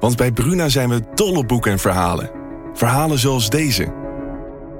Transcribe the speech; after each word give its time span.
Want 0.00 0.16
bij 0.16 0.32
Bruna 0.32 0.68
zijn 0.68 0.88
we 0.88 1.02
dol 1.14 1.36
op 1.36 1.48
boeken 1.48 1.72
en 1.72 1.78
verhalen. 1.78 2.30
Verhalen 2.74 3.18
zoals 3.18 3.50
deze. 3.50 3.94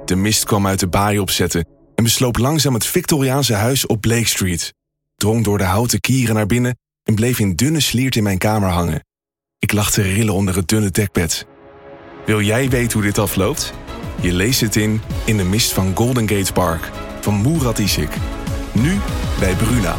De 0.05 0.15
mist 0.15 0.43
kwam 0.43 0.67
uit 0.67 0.79
de 0.79 0.87
baai 0.87 1.19
opzetten 1.19 1.67
en 1.95 2.03
besloop 2.03 2.37
langzaam 2.37 2.73
het 2.73 2.85
Victoriaanse 2.85 3.53
huis 3.53 3.85
op 3.85 4.01
Blake 4.01 4.27
Street. 4.27 4.73
Drong 5.15 5.43
door 5.43 5.57
de 5.57 5.63
houten 5.63 5.99
kieren 5.99 6.35
naar 6.35 6.45
binnen 6.45 6.77
en 7.03 7.15
bleef 7.15 7.39
in 7.39 7.55
dunne 7.55 7.79
sliert 7.79 8.15
in 8.15 8.23
mijn 8.23 8.37
kamer 8.37 8.69
hangen. 8.69 9.05
Ik 9.59 9.71
lag 9.71 9.91
te 9.91 10.01
rillen 10.01 10.33
onder 10.33 10.55
het 10.55 10.67
dunne 10.67 10.89
dekbed. 10.89 11.45
Wil 12.25 12.41
jij 12.41 12.69
weten 12.69 12.93
hoe 12.93 13.07
dit 13.07 13.17
afloopt? 13.17 13.73
Je 14.21 14.33
leest 14.33 14.61
het 14.61 14.75
in 14.75 15.01
In 15.25 15.37
de 15.37 15.43
mist 15.43 15.73
van 15.73 15.95
Golden 15.95 16.27
Gate 16.29 16.53
Park 16.53 16.89
van 17.21 17.41
Murat 17.41 17.79
Isik. 17.79 18.15
Nu 18.73 18.99
bij 19.39 19.55
Bruna. 19.55 19.97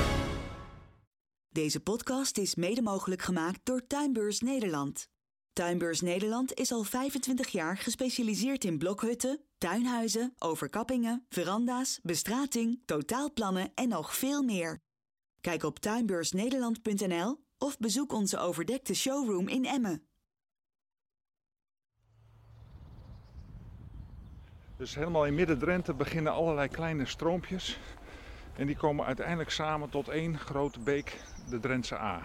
Deze 1.49 1.81
podcast 1.81 2.39
is 2.39 2.55
mede 2.55 2.83
mogelijk 2.83 3.23
gemaakt 3.23 3.61
door 3.63 3.83
Tuinbeurs 3.87 4.41
Nederland. 4.41 5.12
Tuinbeurs 5.53 6.01
Nederland 6.01 6.55
is 6.55 6.73
al 6.73 6.83
25 6.83 7.49
jaar 7.49 7.77
gespecialiseerd 7.77 8.65
in 8.65 8.79
blokhutten, 8.79 9.41
tuinhuizen, 9.59 10.35
overkappingen, 10.39 11.27
veranda's, 11.29 12.01
bestrating, 12.03 12.83
totaalplannen 12.85 13.71
en 13.75 13.89
nog 13.89 14.17
veel 14.17 14.43
meer. 14.43 14.79
Kijk 15.41 15.63
op 15.63 15.79
tuinbeursnederland.nl 15.79 17.41
of 17.59 17.79
bezoek 17.79 18.13
onze 18.13 18.39
overdekte 18.39 18.95
showroom 18.95 19.49
in 19.49 19.65
Emmen. 19.65 20.07
Dus 24.77 24.95
helemaal 24.95 25.27
in 25.27 25.35
Midden-Drenthe 25.35 25.95
beginnen 25.95 26.33
allerlei 26.33 26.69
kleine 26.69 27.07
stroompjes. 27.07 27.79
En 28.57 28.67
die 28.67 28.77
komen 28.77 29.07
uiteindelijk 29.07 29.51
samen 29.51 29.91
tot 29.91 30.09
één 30.09 30.39
grote 30.39 30.81
beek, 30.81 31.21
de 31.49 31.61
Drentse 31.61 31.99
A. 31.99 32.23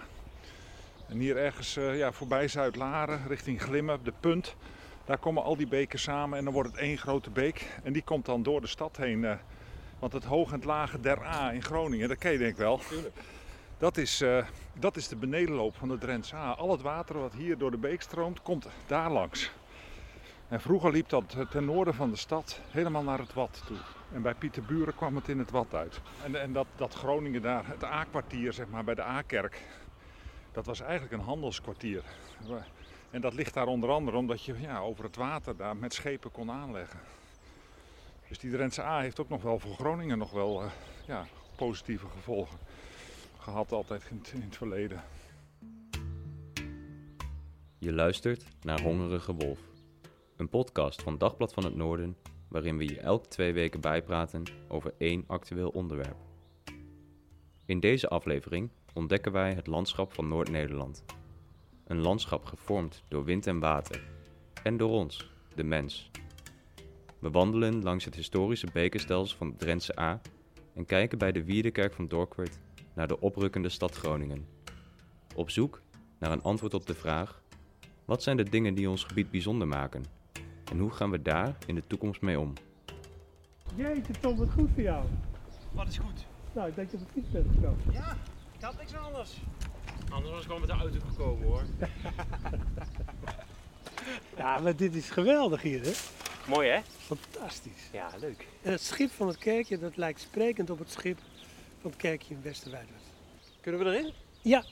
En 1.08 1.18
hier 1.18 1.36
ergens 1.36 1.76
uh, 1.76 1.98
ja, 1.98 2.12
voorbij 2.12 2.48
Zuid-Laren, 2.48 3.26
richting 3.26 3.62
Glimmen, 3.62 4.04
de 4.04 4.12
Punt. 4.20 4.56
Daar 5.04 5.18
komen 5.18 5.42
al 5.42 5.56
die 5.56 5.68
beken 5.68 5.98
samen 5.98 6.38
en 6.38 6.44
dan 6.44 6.52
wordt 6.52 6.70
het 6.70 6.78
één 6.78 6.98
grote 6.98 7.30
beek. 7.30 7.66
En 7.82 7.92
die 7.92 8.02
komt 8.02 8.24
dan 8.24 8.42
door 8.42 8.60
de 8.60 8.66
stad 8.66 8.96
heen. 8.96 9.22
Uh, 9.22 9.34
want 9.98 10.12
het 10.12 10.24
hoog 10.24 10.48
en 10.48 10.54
het 10.54 10.64
lage 10.64 11.00
der 11.00 11.24
A 11.24 11.52
in 11.52 11.62
Groningen, 11.62 12.08
dat 12.08 12.18
ken 12.18 12.32
je 12.32 12.38
denk 12.38 12.50
ik 12.50 12.56
wel. 12.56 12.80
Dat 13.78 13.96
is, 13.96 14.22
uh, 14.22 14.44
dat 14.72 14.96
is 14.96 15.08
de 15.08 15.16
benedenloop 15.16 15.76
van 15.76 15.88
de 15.88 15.98
Drentse 15.98 16.36
A. 16.36 16.50
Al 16.50 16.70
het 16.70 16.82
water 16.82 17.18
wat 17.18 17.32
hier 17.32 17.58
door 17.58 17.70
de 17.70 17.76
beek 17.76 18.02
stroomt, 18.02 18.42
komt 18.42 18.68
daar 18.86 19.10
langs. 19.10 19.52
En 20.48 20.60
vroeger 20.60 20.92
liep 20.92 21.08
dat 21.08 21.36
ten 21.50 21.64
noorden 21.64 21.94
van 21.94 22.10
de 22.10 22.16
stad 22.16 22.60
helemaal 22.70 23.02
naar 23.02 23.18
het 23.18 23.32
Wad 23.32 23.62
toe. 23.66 23.76
En 24.12 24.22
bij 24.22 24.34
Pieterburen 24.34 24.94
kwam 24.94 25.16
het 25.16 25.28
in 25.28 25.38
het 25.38 25.50
Wad 25.50 25.74
uit. 25.74 26.00
En, 26.24 26.40
en 26.40 26.52
dat, 26.52 26.66
dat 26.76 26.94
Groningen 26.94 27.42
daar, 27.42 27.66
het 27.66 27.84
A-kwartier 27.84 28.52
zeg 28.52 28.68
maar, 28.68 28.84
bij 28.84 28.94
de 28.94 29.02
A-kerk, 29.02 29.62
dat 30.58 30.66
was 30.66 30.80
eigenlijk 30.80 31.12
een 31.12 31.28
handelskwartier. 31.28 32.02
En 33.10 33.20
dat 33.20 33.34
ligt 33.34 33.54
daar 33.54 33.66
onder 33.66 33.90
andere 33.90 34.16
omdat 34.16 34.42
je 34.44 34.60
ja, 34.60 34.78
over 34.78 35.04
het 35.04 35.16
water 35.16 35.56
daar 35.56 35.76
met 35.76 35.94
schepen 35.94 36.30
kon 36.30 36.50
aanleggen. 36.50 37.00
Dus 38.28 38.38
die 38.38 38.50
Drentse 38.50 38.82
A 38.82 39.00
heeft 39.00 39.20
ook 39.20 39.28
nog 39.28 39.42
wel 39.42 39.58
voor 39.58 39.74
Groningen 39.74 40.18
nog 40.18 40.30
wel 40.30 40.62
uh, 40.62 40.70
ja, 41.06 41.26
positieve 41.56 42.06
gevolgen 42.06 42.58
gehad 43.38 43.72
altijd 43.72 44.06
in 44.10 44.16
het, 44.16 44.32
in 44.32 44.42
het 44.42 44.56
verleden. 44.56 45.02
Je 47.78 47.92
luistert 47.92 48.44
naar 48.62 48.80
Hongerige 48.80 49.34
Wolf. 49.34 49.60
Een 50.36 50.48
podcast 50.48 51.02
van 51.02 51.18
Dagblad 51.18 51.52
van 51.52 51.64
het 51.64 51.74
Noorden, 51.74 52.16
waarin 52.48 52.78
we 52.78 52.84
je 52.84 53.00
elke 53.00 53.28
twee 53.28 53.52
weken 53.52 53.80
bijpraten 53.80 54.42
over 54.68 54.94
één 54.98 55.24
actueel 55.26 55.68
onderwerp. 55.68 56.16
In 57.66 57.80
deze 57.80 58.08
aflevering 58.08 58.70
ontdekken 58.92 59.32
wij 59.32 59.54
het 59.54 59.66
landschap 59.66 60.12
van 60.12 60.28
Noord-Nederland. 60.28 61.04
Een 61.86 62.00
landschap 62.00 62.44
gevormd 62.44 63.02
door 63.08 63.24
wind 63.24 63.46
en 63.46 63.58
water. 63.58 64.02
En 64.62 64.76
door 64.76 64.90
ons, 64.90 65.30
de 65.54 65.64
mens. 65.64 66.10
We 67.18 67.30
wandelen 67.30 67.82
langs 67.82 68.04
het 68.04 68.14
historische 68.14 68.68
bekerstelsel 68.72 69.36
van 69.36 69.56
Drentse 69.56 70.00
A 70.00 70.20
en 70.74 70.84
kijken 70.84 71.18
bij 71.18 71.32
de 71.32 71.44
Wiedekerk 71.44 71.92
van 71.92 72.08
Dorkwert 72.08 72.58
naar 72.94 73.08
de 73.08 73.20
oprukkende 73.20 73.68
stad 73.68 73.96
Groningen. 73.96 74.46
Op 75.34 75.50
zoek 75.50 75.80
naar 76.18 76.32
een 76.32 76.42
antwoord 76.42 76.74
op 76.74 76.86
de 76.86 76.94
vraag: 76.94 77.42
wat 78.04 78.22
zijn 78.22 78.36
de 78.36 78.50
dingen 78.50 78.74
die 78.74 78.90
ons 78.90 79.04
gebied 79.04 79.30
bijzonder 79.30 79.68
maken? 79.68 80.04
En 80.70 80.78
hoe 80.78 80.90
gaan 80.90 81.10
we 81.10 81.22
daar 81.22 81.56
in 81.66 81.74
de 81.74 81.82
toekomst 81.86 82.20
mee 82.20 82.40
om? 82.40 82.52
Jeetje 83.74 84.12
Tom, 84.20 84.36
wat 84.36 84.50
goed 84.50 84.70
voor 84.74 84.82
jou. 84.82 85.04
Wat 85.72 85.88
is 85.88 85.98
goed? 85.98 86.26
Nou, 86.52 86.68
ik 86.68 86.74
denk 86.74 86.90
dat 86.90 87.00
het 87.00 87.10
fiets 87.10 87.30
bent 87.30 87.46
gekomen. 87.54 87.78
Ja, 87.92 88.16
ik 88.58 88.64
had 88.64 88.78
niks 88.78 88.94
anders. 88.94 89.32
Anders 90.10 90.32
was 90.32 90.40
ik 90.40 90.46
gewoon 90.46 90.60
met 90.60 90.70
de 90.70 90.76
auto 90.76 90.98
gekomen 91.08 91.46
hoor. 91.46 91.62
ja, 94.36 94.58
maar 94.58 94.76
dit 94.76 94.94
is 94.94 95.10
geweldig 95.10 95.62
hier 95.62 95.82
hè. 95.82 95.92
Mooi 96.48 96.68
hè? 96.68 96.80
Fantastisch. 96.98 97.88
Ja, 97.92 98.10
leuk. 98.20 98.46
En 98.62 98.72
het 98.72 98.80
schip 98.80 99.10
van 99.10 99.26
het 99.26 99.38
kerkje, 99.38 99.78
dat 99.78 99.96
lijkt 99.96 100.20
sprekend 100.20 100.70
op 100.70 100.78
het 100.78 100.90
schip 100.90 101.18
van 101.80 101.90
het 101.90 102.00
kerkje 102.00 102.34
in 102.34 102.42
Westerwijdert. 102.42 103.02
Kunnen 103.60 103.80
we 103.80 103.86
erin? 103.86 104.12
Ja. 104.42 104.64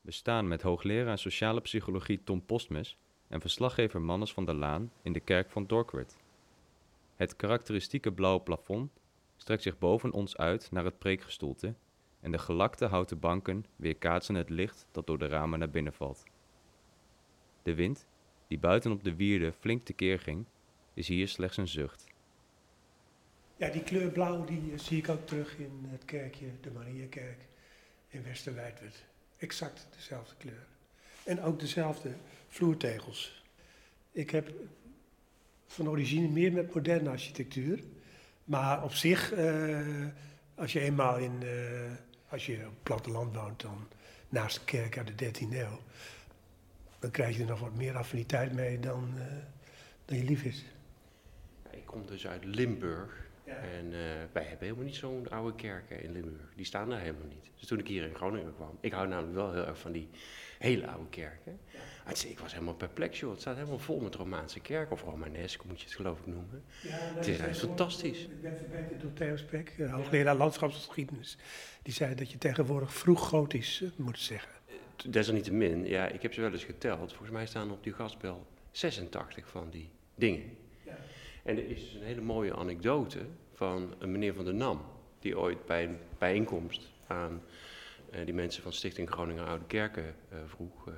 We 0.00 0.12
staan 0.12 0.48
met 0.48 0.62
hoogleraar 0.62 1.18
sociale 1.18 1.60
psychologie 1.60 2.22
Tom 2.24 2.44
Postmes 2.44 2.96
en 3.28 3.40
verslaggever 3.40 4.00
Mannes 4.00 4.32
van 4.32 4.44
der 4.44 4.54
Laan 4.54 4.92
in 5.02 5.12
de 5.12 5.20
kerk 5.20 5.50
van 5.50 5.66
Dorkwert. 5.66 6.16
Het 7.16 7.36
karakteristieke 7.36 8.12
blauwe 8.12 8.40
plafond 8.40 8.90
strekt 9.36 9.62
zich 9.62 9.78
boven 9.78 10.12
ons 10.12 10.36
uit 10.36 10.70
naar 10.70 10.84
het 10.84 10.98
preekgestoelte 10.98 11.74
en 12.20 12.30
de 12.30 12.38
gelakte 12.38 12.84
houten 12.84 13.18
banken 13.18 13.64
weerkaatsen 13.76 14.34
het 14.34 14.50
licht 14.50 14.86
dat 14.92 15.06
door 15.06 15.18
de 15.18 15.26
ramen 15.26 15.58
naar 15.58 15.70
binnen 15.70 15.92
valt. 15.92 16.24
De 17.62 17.74
wind, 17.74 18.06
die 18.46 18.58
buiten 18.58 18.90
op 18.90 19.04
de 19.04 19.16
wierde 19.16 19.52
flink 19.52 19.84
tekeer 19.84 20.18
ging, 20.18 20.46
is 20.94 21.08
hier 21.08 21.28
slechts 21.28 21.56
een 21.56 21.68
zucht. 21.68 22.06
Ja, 23.56 23.68
die 23.68 23.82
kleur 23.82 24.10
blauw 24.10 24.44
die 24.44 24.72
eh, 24.72 24.78
zie 24.78 24.98
ik 24.98 25.08
ook 25.08 25.26
terug 25.26 25.58
in 25.58 25.84
het 25.88 26.04
kerkje, 26.04 26.46
de 26.60 26.70
Mariakerk 26.70 27.38
in 28.08 28.22
Westerwijdwerd. 28.22 29.04
Exact 29.36 29.86
dezelfde 29.94 30.34
kleur. 30.38 30.66
En 31.24 31.42
ook 31.42 31.60
dezelfde 31.60 32.14
vloertegels. 32.48 33.44
Ik 34.12 34.30
heb 34.30 34.52
van 35.66 35.88
origine 35.88 36.28
meer 36.28 36.52
met 36.52 36.74
moderne 36.74 37.10
architectuur. 37.10 37.82
Maar 38.44 38.84
op 38.84 38.92
zich, 38.92 39.34
uh, 39.34 40.06
als 40.54 40.72
je 40.72 40.80
eenmaal 40.80 41.18
in, 41.18 41.32
uh, 41.42 41.50
als 42.28 42.46
je 42.46 42.56
op 42.56 42.62
het 42.62 42.82
platteland 42.82 43.34
woont, 43.34 43.60
dan 43.60 43.88
naast 44.28 44.58
de 44.58 44.64
kerk 44.64 44.98
uit 44.98 45.18
de 45.18 45.24
13e 45.24 45.56
eeuw, 45.56 45.80
dan 46.98 47.10
krijg 47.10 47.36
je 47.36 47.42
er 47.42 47.48
nog 47.48 47.60
wat 47.60 47.74
meer 47.74 47.96
affiniteit 47.96 48.52
mee 48.52 48.80
dan, 48.80 49.12
uh, 49.16 49.22
dan 50.04 50.16
je 50.16 50.24
lief 50.24 50.42
is. 50.42 50.64
Ik 51.70 51.86
kom 51.86 52.06
dus 52.06 52.26
uit 52.26 52.44
Limburg. 52.44 53.24
Ja. 53.44 53.54
En 53.54 53.90
wij 54.32 54.42
hebben 54.44 54.66
helemaal 54.66 54.84
niet 54.84 54.94
zo'n 54.94 55.28
oude 55.30 55.54
kerken 55.56 56.02
in 56.02 56.12
Limburg. 56.12 56.52
Die 56.54 56.64
staan 56.64 56.88
daar 56.88 57.00
helemaal 57.00 57.26
niet. 57.28 57.50
Dus 57.58 57.68
toen 57.68 57.78
ik 57.78 57.86
hier 57.86 58.04
in 58.04 58.14
Groningen 58.14 58.54
kwam, 58.54 58.78
ik 58.80 58.92
hou 58.92 59.08
namelijk 59.08 59.34
wel 59.34 59.52
heel 59.52 59.66
erg 59.66 59.78
van 59.78 59.92
die 59.92 60.08
hele 60.58 60.86
oude 60.86 61.08
kerken. 61.08 61.58
Ja. 61.70 61.78
Ik 62.08 62.38
was 62.38 62.52
helemaal 62.52 62.74
perplex, 62.74 63.20
joh. 63.20 63.30
Het 63.30 63.40
staat 63.40 63.56
helemaal 63.56 63.78
vol 63.78 64.00
met 64.00 64.14
Romaanse 64.14 64.60
kerken, 64.60 64.92
of 64.92 65.02
Romanesk 65.02 65.64
moet 65.64 65.80
je 65.80 65.86
het 65.86 65.94
geloof 65.94 66.18
ik 66.18 66.26
noemen. 66.26 66.64
Ja, 66.82 66.90
het 66.90 67.26
is 67.26 67.38
echt 67.38 67.58
fantastisch. 67.58 68.22
Ik 68.22 68.42
ben 68.42 68.56
verbeterd 68.56 69.00
door 69.00 69.12
Theo 69.12 69.36
Spek, 69.36 69.74
uh, 69.78 69.94
hoogleraar 69.94 70.36
landschapsgeschiedenis. 70.36 71.36
Die 71.82 71.92
zei 71.92 72.14
dat 72.14 72.30
je 72.30 72.38
tegenwoordig 72.38 72.94
vroeg 72.94 73.28
gotisch 73.28 73.80
uh, 73.80 73.90
moet 73.96 74.18
zeggen. 74.18 74.50
Desalniettemin, 75.08 75.86
ja, 75.86 76.06
ik 76.06 76.22
heb 76.22 76.32
ze 76.32 76.40
wel 76.40 76.52
eens 76.52 76.64
geteld. 76.64 77.10
Volgens 77.10 77.30
mij 77.30 77.46
staan 77.46 77.70
op 77.70 77.82
die 77.82 77.92
gasbel 77.92 78.46
86 78.70 79.48
van 79.48 79.70
die 79.70 79.90
dingen. 80.14 80.56
En 81.42 81.56
er 81.56 81.70
is 81.70 81.80
dus 81.80 81.94
een 81.94 82.06
hele 82.06 82.20
mooie 82.20 82.56
anekdote 82.56 83.18
van 83.52 83.94
een 83.98 84.10
meneer 84.10 84.34
van 84.34 84.44
der 84.44 84.54
Nam, 84.54 84.84
die 85.18 85.38
ooit 85.38 85.66
bij 85.66 85.84
een 85.84 85.98
bijeenkomst 86.18 86.90
aan 87.06 87.42
uh, 88.14 88.24
die 88.24 88.34
mensen 88.34 88.62
van 88.62 88.72
Stichting 88.72 89.10
Groningen 89.10 89.46
Oude 89.46 89.64
Kerken 89.66 90.14
uh, 90.32 90.38
vroeg. 90.46 90.88
Uh, 90.88 90.94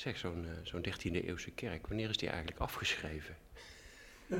zeg, 0.00 0.16
zo'n 0.16 0.46
zo'n 0.62 0.86
13e 0.86 1.24
eeuwse 1.24 1.50
kerk, 1.50 1.86
wanneer 1.86 2.08
is 2.08 2.16
die 2.16 2.28
eigenlijk 2.28 2.60
afgeschreven? 2.60 3.36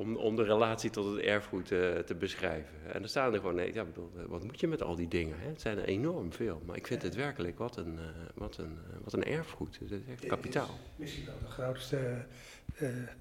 om, 0.00 0.16
om 0.16 0.36
de 0.36 0.42
relatie 0.42 0.90
tot 0.90 1.14
het 1.14 1.24
erfgoed 1.24 1.72
eh, 1.72 1.98
te 1.98 2.14
beschrijven. 2.14 2.92
En 2.92 3.00
dan 3.00 3.08
staan 3.08 3.32
er 3.32 3.38
gewoon, 3.38 3.54
nee, 3.54 3.74
ja, 3.74 3.84
bedoel, 3.84 4.10
eh, 4.16 4.24
wat 4.24 4.44
moet 4.44 4.60
je 4.60 4.68
met 4.68 4.82
al 4.82 4.94
die 4.94 5.08
dingen? 5.08 5.40
Hè? 5.40 5.48
Het 5.48 5.60
zijn 5.60 5.78
er 5.78 5.84
enorm 5.84 6.32
veel. 6.32 6.62
Maar 6.66 6.76
ik 6.76 6.86
vind 6.86 7.02
het 7.02 7.14
werkelijk 7.14 7.58
wat 7.58 7.76
een, 7.76 7.94
uh, 7.94 8.00
wat 8.34 8.56
een, 8.56 8.78
wat 9.02 9.12
een 9.12 9.24
erfgoed. 9.24 9.78
Het 9.78 9.90
is 9.90 9.98
echt 10.10 10.26
kapitaal. 10.26 10.78
Misschien 10.96 11.24
wel 11.24 11.38
de 11.38 11.50
grootste 11.50 12.24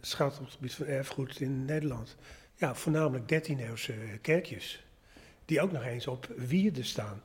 schat 0.01 0.39
op 0.39 0.45
het 0.45 0.53
gebied 0.53 0.73
van 0.73 0.85
erfgoed 0.85 1.39
in 1.39 1.65
Nederland. 1.65 2.15
Ja, 2.55 2.75
voornamelijk 2.75 3.23
13e-eeuwse 3.33 3.93
kerkjes. 4.21 4.85
Die 5.45 5.61
ook 5.61 5.71
nog 5.71 5.83
eens 5.83 6.07
op 6.07 6.27
wierden 6.35 6.85
staan. 6.85 7.23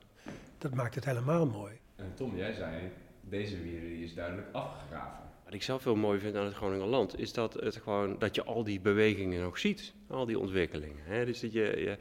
Dat 0.58 0.74
maakt 0.74 0.94
het 0.94 1.04
helemaal 1.04 1.46
mooi. 1.46 1.78
En 1.96 2.12
Tom, 2.14 2.36
jij 2.36 2.52
zei, 2.52 2.90
deze 3.28 3.62
wierde 3.62 3.88
die 3.88 4.04
is 4.04 4.14
duidelijk 4.14 4.48
afgegraven. 4.52 5.24
Wat 5.44 5.54
ik 5.54 5.62
zelf 5.62 5.84
heel 5.84 5.96
mooi 5.96 6.20
vind 6.20 6.36
aan 6.36 6.44
het 6.44 6.54
Groninger 6.54 6.86
land, 6.86 7.18
is 7.18 7.32
dat, 7.32 7.54
het 7.54 7.76
gewoon, 7.76 8.18
dat 8.18 8.34
je 8.34 8.44
al 8.44 8.64
die 8.64 8.80
bewegingen 8.80 9.42
nog 9.42 9.58
ziet. 9.58 9.92
Al 10.08 10.26
die 10.26 10.38
ontwikkelingen. 10.38 11.04
Hè? 11.04 11.24
Dus 11.24 11.40
dat 11.40 11.52
je, 11.52 11.60
je, 11.60 11.96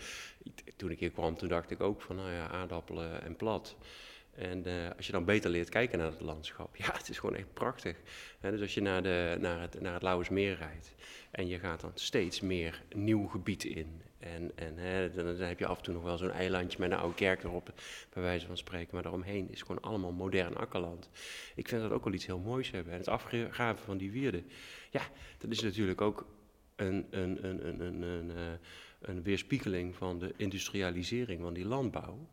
toen 0.75 0.91
ik 0.91 0.99
hier 0.99 1.11
kwam, 1.11 1.35
toen 1.35 1.49
dacht 1.49 1.71
ik 1.71 1.81
ook 1.81 2.01
van, 2.01 2.15
nou 2.15 2.31
ja, 2.31 2.47
aardappelen 2.47 3.23
en 3.23 3.35
plat. 3.35 3.75
En 4.35 4.67
uh, 4.67 4.73
als 4.97 5.05
je 5.05 5.11
dan 5.11 5.25
beter 5.25 5.49
leert 5.49 5.69
kijken 5.69 5.97
naar 5.97 6.11
het 6.11 6.21
landschap, 6.21 6.75
ja, 6.85 6.91
het 6.93 7.09
is 7.09 7.19
gewoon 7.19 7.35
echt 7.35 7.53
prachtig. 7.53 7.97
dus 8.41 8.61
als 8.61 8.73
je 8.73 8.81
naar, 8.81 9.03
de, 9.03 9.37
naar, 9.39 9.61
het, 9.61 9.81
naar 9.81 9.93
het 9.93 10.01
Lauwersmeer 10.01 10.55
rijdt 10.57 10.95
en 11.31 11.47
je 11.47 11.59
gaat 11.59 11.81
dan 11.81 11.91
steeds 11.93 12.41
meer 12.41 12.83
nieuw 12.95 13.27
gebied 13.27 13.63
in. 13.63 14.01
En, 14.19 14.51
en 14.55 14.77
hè, 14.77 15.11
dan, 15.11 15.25
heb 15.25 15.59
je 15.59 15.65
af 15.65 15.77
en 15.77 15.83
toe 15.83 15.93
nog 15.93 16.03
wel 16.03 16.17
zo'n 16.17 16.31
eilandje 16.31 16.79
met 16.79 16.91
een 16.91 16.97
oude 16.97 17.15
kerk 17.15 17.43
erop, 17.43 17.73
bij 18.13 18.23
wijze 18.23 18.45
van 18.45 18.57
spreken. 18.57 18.89
Maar 18.91 19.03
daaromheen 19.03 19.51
is 19.51 19.61
gewoon 19.61 19.81
allemaal 19.81 20.11
modern 20.11 20.55
akkerland. 20.55 21.09
Ik 21.55 21.67
vind 21.67 21.81
dat 21.81 21.91
ook 21.91 22.03
wel 22.03 22.13
iets 22.13 22.25
heel 22.25 22.39
moois 22.39 22.71
hebben. 22.71 22.93
En 22.93 22.99
het 22.99 23.07
afgraven 23.07 23.85
van 23.85 23.97
die 23.97 24.11
wierden, 24.11 24.45
ja, 24.91 25.01
dat 25.37 25.51
is 25.51 25.61
natuurlijk 25.61 26.01
ook 26.01 26.25
een, 26.75 27.07
een, 27.09 27.45
een, 27.47 27.67
een, 27.67 27.79
een, 27.79 28.01
een, 28.01 28.31
eh, 28.31 28.43
een 29.01 29.23
weerspiegeling 29.23 29.95
van 29.95 30.19
de 30.19 30.33
industrialisering 30.37 31.41
van 31.41 31.53
die 31.53 31.65
landbouw. 31.65 32.27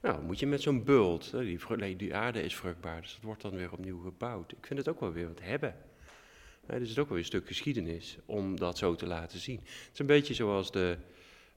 Nou, 0.00 0.22
moet 0.22 0.38
je 0.38 0.46
met 0.46 0.62
zo'n 0.62 0.84
bult, 0.84 1.30
die, 1.30 1.96
die 1.96 2.14
aarde 2.14 2.42
is 2.42 2.56
vruchtbaar, 2.56 3.00
dus 3.00 3.12
dat 3.12 3.22
wordt 3.22 3.42
dan 3.42 3.54
weer 3.54 3.72
opnieuw 3.72 4.00
gebouwd. 4.00 4.52
Ik 4.52 4.66
vind 4.66 4.78
het 4.78 4.88
ook 4.88 5.00
wel 5.00 5.12
weer 5.12 5.28
wat 5.28 5.40
hebben. 5.40 5.76
dus 6.66 6.78
het 6.78 6.88
is 6.88 6.98
ook 6.98 7.08
wel 7.08 7.08
weer 7.08 7.18
een 7.18 7.24
stuk 7.24 7.46
geschiedenis 7.46 8.18
om 8.26 8.58
dat 8.58 8.78
zo 8.78 8.94
te 8.94 9.06
laten 9.06 9.38
zien. 9.38 9.60
Het 9.60 9.90
is 9.92 9.98
een 9.98 10.06
beetje 10.06 10.34
zoals 10.34 10.72
de, 10.72 10.96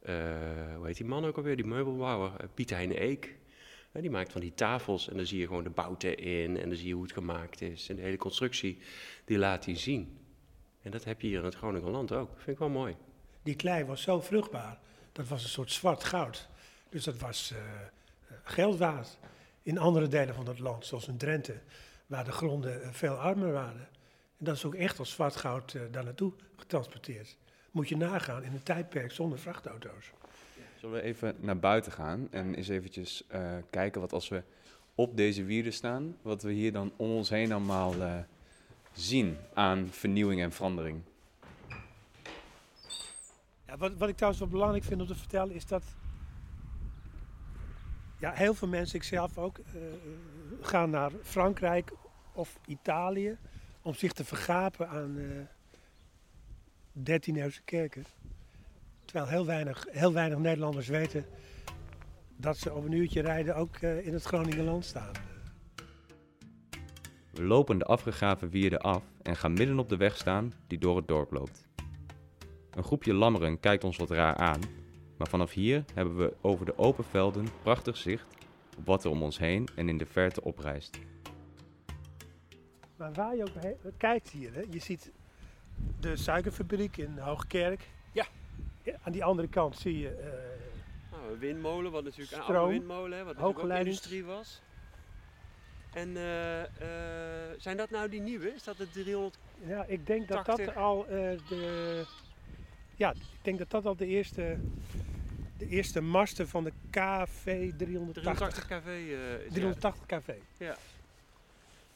uh, 0.05 0.75
hoe 0.75 0.85
heet 0.85 0.97
die 0.97 1.05
man 1.05 1.25
ook 1.25 1.37
alweer, 1.37 1.55
die 1.55 1.65
meubelbouwer, 1.65 2.31
uh, 2.31 2.47
Piet 2.53 2.69
Heine 2.69 3.01
Eek. 3.01 3.35
die 3.91 4.09
maakt 4.09 4.31
van 4.31 4.41
die 4.41 4.53
tafels 4.53 5.09
en 5.09 5.17
dan 5.17 5.25
zie 5.25 5.39
je 5.39 5.47
gewoon 5.47 5.63
de 5.63 5.69
bouten 5.69 6.17
in 6.17 6.57
en 6.57 6.69
dan 6.69 6.77
zie 6.77 6.87
je 6.87 6.93
hoe 6.93 7.03
het 7.03 7.13
gemaakt 7.13 7.61
is. 7.61 7.89
En 7.89 7.95
de 7.95 8.01
hele 8.01 8.17
constructie, 8.17 8.77
die 9.25 9.37
laat 9.37 9.65
hij 9.65 9.77
zien. 9.77 10.17
En 10.81 10.91
dat 10.91 11.03
heb 11.03 11.21
je 11.21 11.27
hier 11.27 11.39
in 11.39 11.45
het 11.45 11.55
Groninger 11.55 11.89
land 11.89 12.11
ook. 12.11 12.27
Dat 12.27 12.37
vind 12.37 12.49
ik 12.49 12.57
wel 12.57 12.69
mooi. 12.69 12.95
Die 13.43 13.55
klei 13.55 13.83
was 13.83 14.01
zo 14.01 14.21
vruchtbaar. 14.21 14.79
Dat 15.11 15.27
was 15.27 15.43
een 15.43 15.49
soort 15.49 15.71
zwart 15.71 16.03
goud. 16.03 16.47
Dus 16.89 17.03
dat 17.03 17.17
was 17.17 17.51
uh, 17.51 17.59
geld 18.43 18.77
waard. 18.77 19.17
In 19.61 19.77
andere 19.77 20.07
delen 20.07 20.35
van 20.35 20.47
het 20.47 20.59
land, 20.59 20.85
zoals 20.85 21.07
in 21.07 21.17
Drenthe, 21.17 21.59
waar 22.05 22.25
de 22.25 22.31
gronden 22.31 22.93
veel 22.93 23.15
armer 23.15 23.51
waren. 23.51 23.87
En 24.37 24.45
dat 24.45 24.55
is 24.55 24.65
ook 24.65 24.75
echt 24.75 24.99
als 24.99 25.11
zwart 25.11 25.35
goud 25.35 25.77
daar 25.91 26.03
naartoe 26.03 26.33
getransporteerd 26.55 27.37
moet 27.73 27.89
je 27.89 27.97
nagaan 27.97 28.43
in 28.43 28.53
een 28.53 28.63
tijdperk 28.63 29.11
zonder 29.11 29.39
vrachtauto's. 29.39 30.11
Zullen 30.79 30.95
we 30.95 31.01
even 31.01 31.35
naar 31.39 31.59
buiten 31.59 31.91
gaan 31.91 32.27
en 32.31 32.55
eens 32.55 32.67
eventjes 32.67 33.23
uh, 33.31 33.51
kijken 33.69 34.01
wat 34.01 34.13
als 34.13 34.29
we 34.29 34.43
op 34.95 35.17
deze 35.17 35.43
wierden 35.43 35.73
staan, 35.73 36.17
wat 36.21 36.41
we 36.41 36.51
hier 36.51 36.71
dan 36.71 36.93
om 36.95 37.09
ons 37.09 37.29
heen 37.29 37.51
allemaal 37.51 37.95
uh, 37.95 38.17
zien 38.91 39.37
aan 39.53 39.87
vernieuwing 39.91 40.41
en 40.41 40.51
verandering. 40.51 41.01
Ja, 43.67 43.77
wat, 43.77 43.91
wat 43.97 44.09
ik 44.09 44.15
trouwens 44.15 44.43
wel 44.43 44.51
belangrijk 44.51 44.83
vind 44.83 45.01
om 45.01 45.07
te 45.07 45.15
vertellen 45.15 45.55
is 45.55 45.65
dat 45.65 45.83
ja, 48.23 48.31
heel 48.31 48.53
veel 48.53 48.67
mensen, 48.67 48.95
ik 48.95 49.03
zelf 49.03 49.37
ook, 49.37 49.57
uh, 49.57 49.81
gaan 50.61 50.89
naar 50.89 51.11
Frankrijk 51.21 51.91
of 52.33 52.59
Italië 52.67 53.37
om 53.81 53.93
zich 53.93 54.13
te 54.13 54.23
vergapen 54.23 54.89
aan 54.89 55.17
13e 57.09 57.63
kerken. 57.65 58.05
Terwijl 59.05 59.27
heel 59.27 59.45
weinig, 59.45 59.85
heel 59.89 60.13
weinig 60.13 60.37
Nederlanders 60.37 60.87
weten 60.87 61.25
dat 62.35 62.57
ze 62.57 62.73
op 62.73 62.85
een 62.85 62.91
uurtje 62.91 63.21
rijden 63.21 63.55
ook 63.55 63.77
uh, 63.81 64.05
in 64.05 64.13
het 64.13 64.23
Groningenland 64.23 64.85
staan. 64.85 65.11
We 67.31 67.43
lopen 67.43 67.77
de 67.77 67.85
afgegraven 67.85 68.49
wierden 68.49 68.79
af 68.79 69.03
en 69.21 69.35
gaan 69.35 69.53
midden 69.53 69.79
op 69.79 69.89
de 69.89 69.97
weg 69.97 70.17
staan 70.17 70.53
die 70.67 70.77
door 70.77 70.95
het 70.95 71.07
dorp 71.07 71.31
loopt. 71.31 71.67
Een 72.71 72.83
groepje 72.83 73.13
lammeren 73.13 73.59
kijkt 73.59 73.83
ons 73.83 73.97
wat 73.97 74.09
raar 74.09 74.35
aan, 74.35 74.61
maar 75.17 75.27
vanaf 75.27 75.51
hier 75.51 75.85
hebben 75.93 76.17
we 76.17 76.33
over 76.41 76.65
de 76.65 76.77
open 76.77 77.03
velden 77.03 77.47
prachtig 77.61 77.97
zicht 77.97 78.25
op 78.77 78.85
wat 78.85 79.03
er 79.03 79.09
om 79.09 79.23
ons 79.23 79.37
heen 79.37 79.67
en 79.75 79.89
in 79.89 79.97
de 79.97 80.05
verte 80.05 80.43
oprijst. 80.43 80.99
Maar 82.95 83.13
waar 83.13 83.35
je 83.35 83.43
ook 83.43 83.93
kijkt 83.97 84.29
hier, 84.29 84.53
hè, 84.53 84.61
je 84.69 84.79
ziet 84.79 85.11
de 85.99 86.15
suikerfabriek 86.15 86.97
in 86.97 87.17
Hoogkerk. 87.17 87.89
Ja. 88.11 88.25
Aan 89.03 89.11
die 89.11 89.23
andere 89.23 89.47
kant 89.47 89.77
zie 89.77 89.97
je... 89.97 90.09
Uh, 90.09 91.11
nou, 91.11 91.31
een 91.31 91.39
windmolen, 91.39 91.91
wat 91.91 92.03
natuurlijk 92.03 92.31
stroom, 92.31 92.49
een 92.49 92.55
oude 92.55 92.73
windmolen, 92.73 93.25
wat 93.25 93.35
natuurlijk 93.35 93.71
ook 93.71 93.77
industrie 93.77 94.23
was. 94.23 94.61
En 95.93 96.09
uh, 96.09 96.59
uh, 96.59 96.65
zijn 97.57 97.77
dat 97.77 97.89
nou 97.89 98.09
die 98.09 98.21
nieuwe? 98.21 98.53
Is 98.53 98.63
dat 98.63 98.77
de 98.77 98.89
300? 98.89 99.37
Ja, 99.65 99.85
ik 99.85 100.07
denk 100.07 100.27
dat 100.27 100.45
dat 100.45 100.75
al 100.75 101.05
de... 101.47 102.05
Ja, 103.03 103.11
ik 103.11 103.41
denk 103.41 103.57
dat 103.57 103.69
dat 103.69 103.85
al 103.85 103.95
de 103.95 104.05
eerste, 104.05 104.57
de 105.57 105.67
eerste 105.67 106.01
masten 106.01 106.47
van 106.47 106.63
de 106.63 106.71
KV 106.89 107.71
380, 107.77 108.23
380 108.23 108.65
kV 108.65 108.87
is. 109.45 109.53
380 109.53 110.05
kV. 110.05 110.33
Ja. 110.57 110.77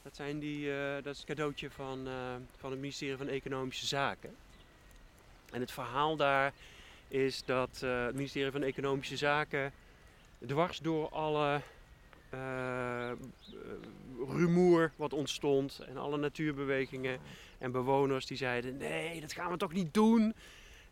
Dat, 0.02 0.16
zijn 0.16 0.38
die, 0.38 0.66
uh, 0.66 0.94
dat 0.94 1.06
is 1.06 1.18
het 1.18 1.26
cadeautje 1.26 1.70
van, 1.70 2.06
uh, 2.06 2.12
van 2.56 2.70
het 2.70 2.80
ministerie 2.80 3.16
van 3.16 3.28
Economische 3.28 3.86
Zaken. 3.86 4.36
En 5.52 5.60
het 5.60 5.70
verhaal 5.70 6.16
daar 6.16 6.52
is 7.08 7.44
dat 7.44 7.80
uh, 7.84 8.04
het 8.04 8.14
ministerie 8.14 8.52
van 8.52 8.62
Economische 8.62 9.16
Zaken 9.16 9.72
dwars 10.46 10.78
door 10.78 11.08
alle 11.08 11.60
rumoer 14.28 14.92
wat 14.96 15.12
ontstond 15.12 15.78
en 15.78 15.96
alle 15.96 16.18
natuurbewegingen 16.18 17.18
en 17.58 17.72
bewoners 17.72 18.26
die 18.26 18.36
zeiden 18.36 18.76
nee, 18.76 19.20
dat 19.20 19.32
gaan 19.32 19.50
we 19.50 19.56
toch 19.56 19.72
niet 19.72 19.94
doen. 19.94 20.34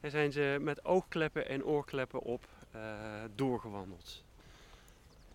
En 0.01 0.11
zijn 0.11 0.33
ze 0.33 0.59
met 0.61 0.85
oogkleppen 0.85 1.49
en 1.49 1.65
oorkleppen 1.65 2.21
op 2.21 2.49
doorgewandeld. 3.35 4.25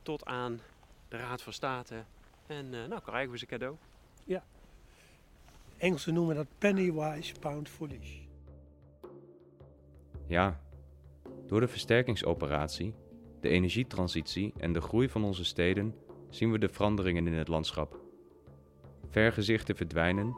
Tot 0.02 0.26
aan 0.26 0.60
de 1.08 1.18
Raad 1.18 1.42
van 1.42 1.54
State 1.54 2.04
en 2.48 2.74
uh, 2.74 2.86
nou 2.88 3.02
krijgen 3.02 3.32
we 3.32 3.38
ze 3.38 3.46
cadeau. 3.46 3.76
Ja. 4.24 4.44
Engelsen 5.78 6.14
noemen 6.14 6.36
dat 6.36 6.48
pennywise, 6.58 7.34
pound 7.40 7.70
foolish. 7.70 8.20
Ja, 10.28 10.62
door 11.48 11.60
de 11.60 11.68
versterkingsoperatie, 11.68 12.94
de 13.40 13.50
energietransitie 13.50 14.54
en 14.58 14.74
de 14.74 14.82
groei 14.82 15.10
van 15.10 15.24
onze 15.24 15.44
steden 15.44 15.96
zien 16.30 16.52
we 16.52 16.60
de 16.60 16.70
veranderingen 16.70 17.28
in 17.28 17.34
het 17.34 17.48
landschap. 17.48 18.00
Vergezichten 19.10 19.76
verdwijnen 19.76 20.36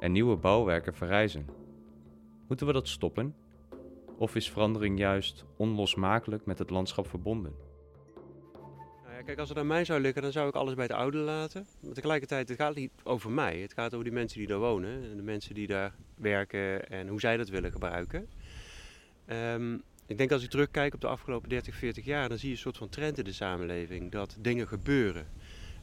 en 0.00 0.12
nieuwe 0.12 0.36
bouwwerken 0.36 0.94
verrijzen. 0.94 1.46
Moeten 2.48 2.66
we 2.66 2.72
dat 2.72 2.88
stoppen? 2.88 3.34
Of 4.18 4.34
is 4.34 4.50
verandering 4.50 4.98
juist 4.98 5.44
onlosmakelijk 5.56 6.46
met 6.46 6.58
het 6.58 6.70
landschap 6.70 7.08
verbonden? 7.08 7.72
kijk, 9.24 9.38
als 9.38 9.48
het 9.48 9.58
aan 9.58 9.66
mij 9.66 9.84
zou 9.84 10.00
liggen, 10.00 10.22
dan 10.22 10.32
zou 10.32 10.48
ik 10.48 10.54
alles 10.54 10.74
bij 10.74 10.86
de 10.86 10.94
oude 10.94 11.18
laten. 11.18 11.66
Maar 11.80 11.94
tegelijkertijd, 11.94 12.48
het 12.48 12.58
gaat 12.58 12.74
niet 12.74 12.90
over 13.02 13.30
mij. 13.30 13.58
Het 13.58 13.72
gaat 13.72 13.92
over 13.92 14.04
die 14.04 14.12
mensen 14.12 14.38
die 14.38 14.46
daar 14.46 14.58
wonen. 14.58 15.10
En 15.10 15.16
de 15.16 15.22
mensen 15.22 15.54
die 15.54 15.66
daar 15.66 15.94
werken 16.14 16.88
en 16.88 17.08
hoe 17.08 17.20
zij 17.20 17.36
dat 17.36 17.48
willen 17.48 17.72
gebruiken. 17.72 18.28
Um, 19.26 19.82
ik 20.06 20.18
denk 20.18 20.32
als 20.32 20.42
ik 20.42 20.50
terugkijk 20.50 20.94
op 20.94 21.00
de 21.00 21.06
afgelopen 21.06 21.48
30, 21.48 21.74
40 21.74 22.04
jaar, 22.04 22.28
dan 22.28 22.38
zie 22.38 22.48
je 22.48 22.54
een 22.54 22.60
soort 22.60 22.76
van 22.76 22.88
trend 22.88 23.18
in 23.18 23.24
de 23.24 23.32
samenleving. 23.32 24.10
Dat 24.10 24.36
dingen 24.40 24.68
gebeuren. 24.68 25.26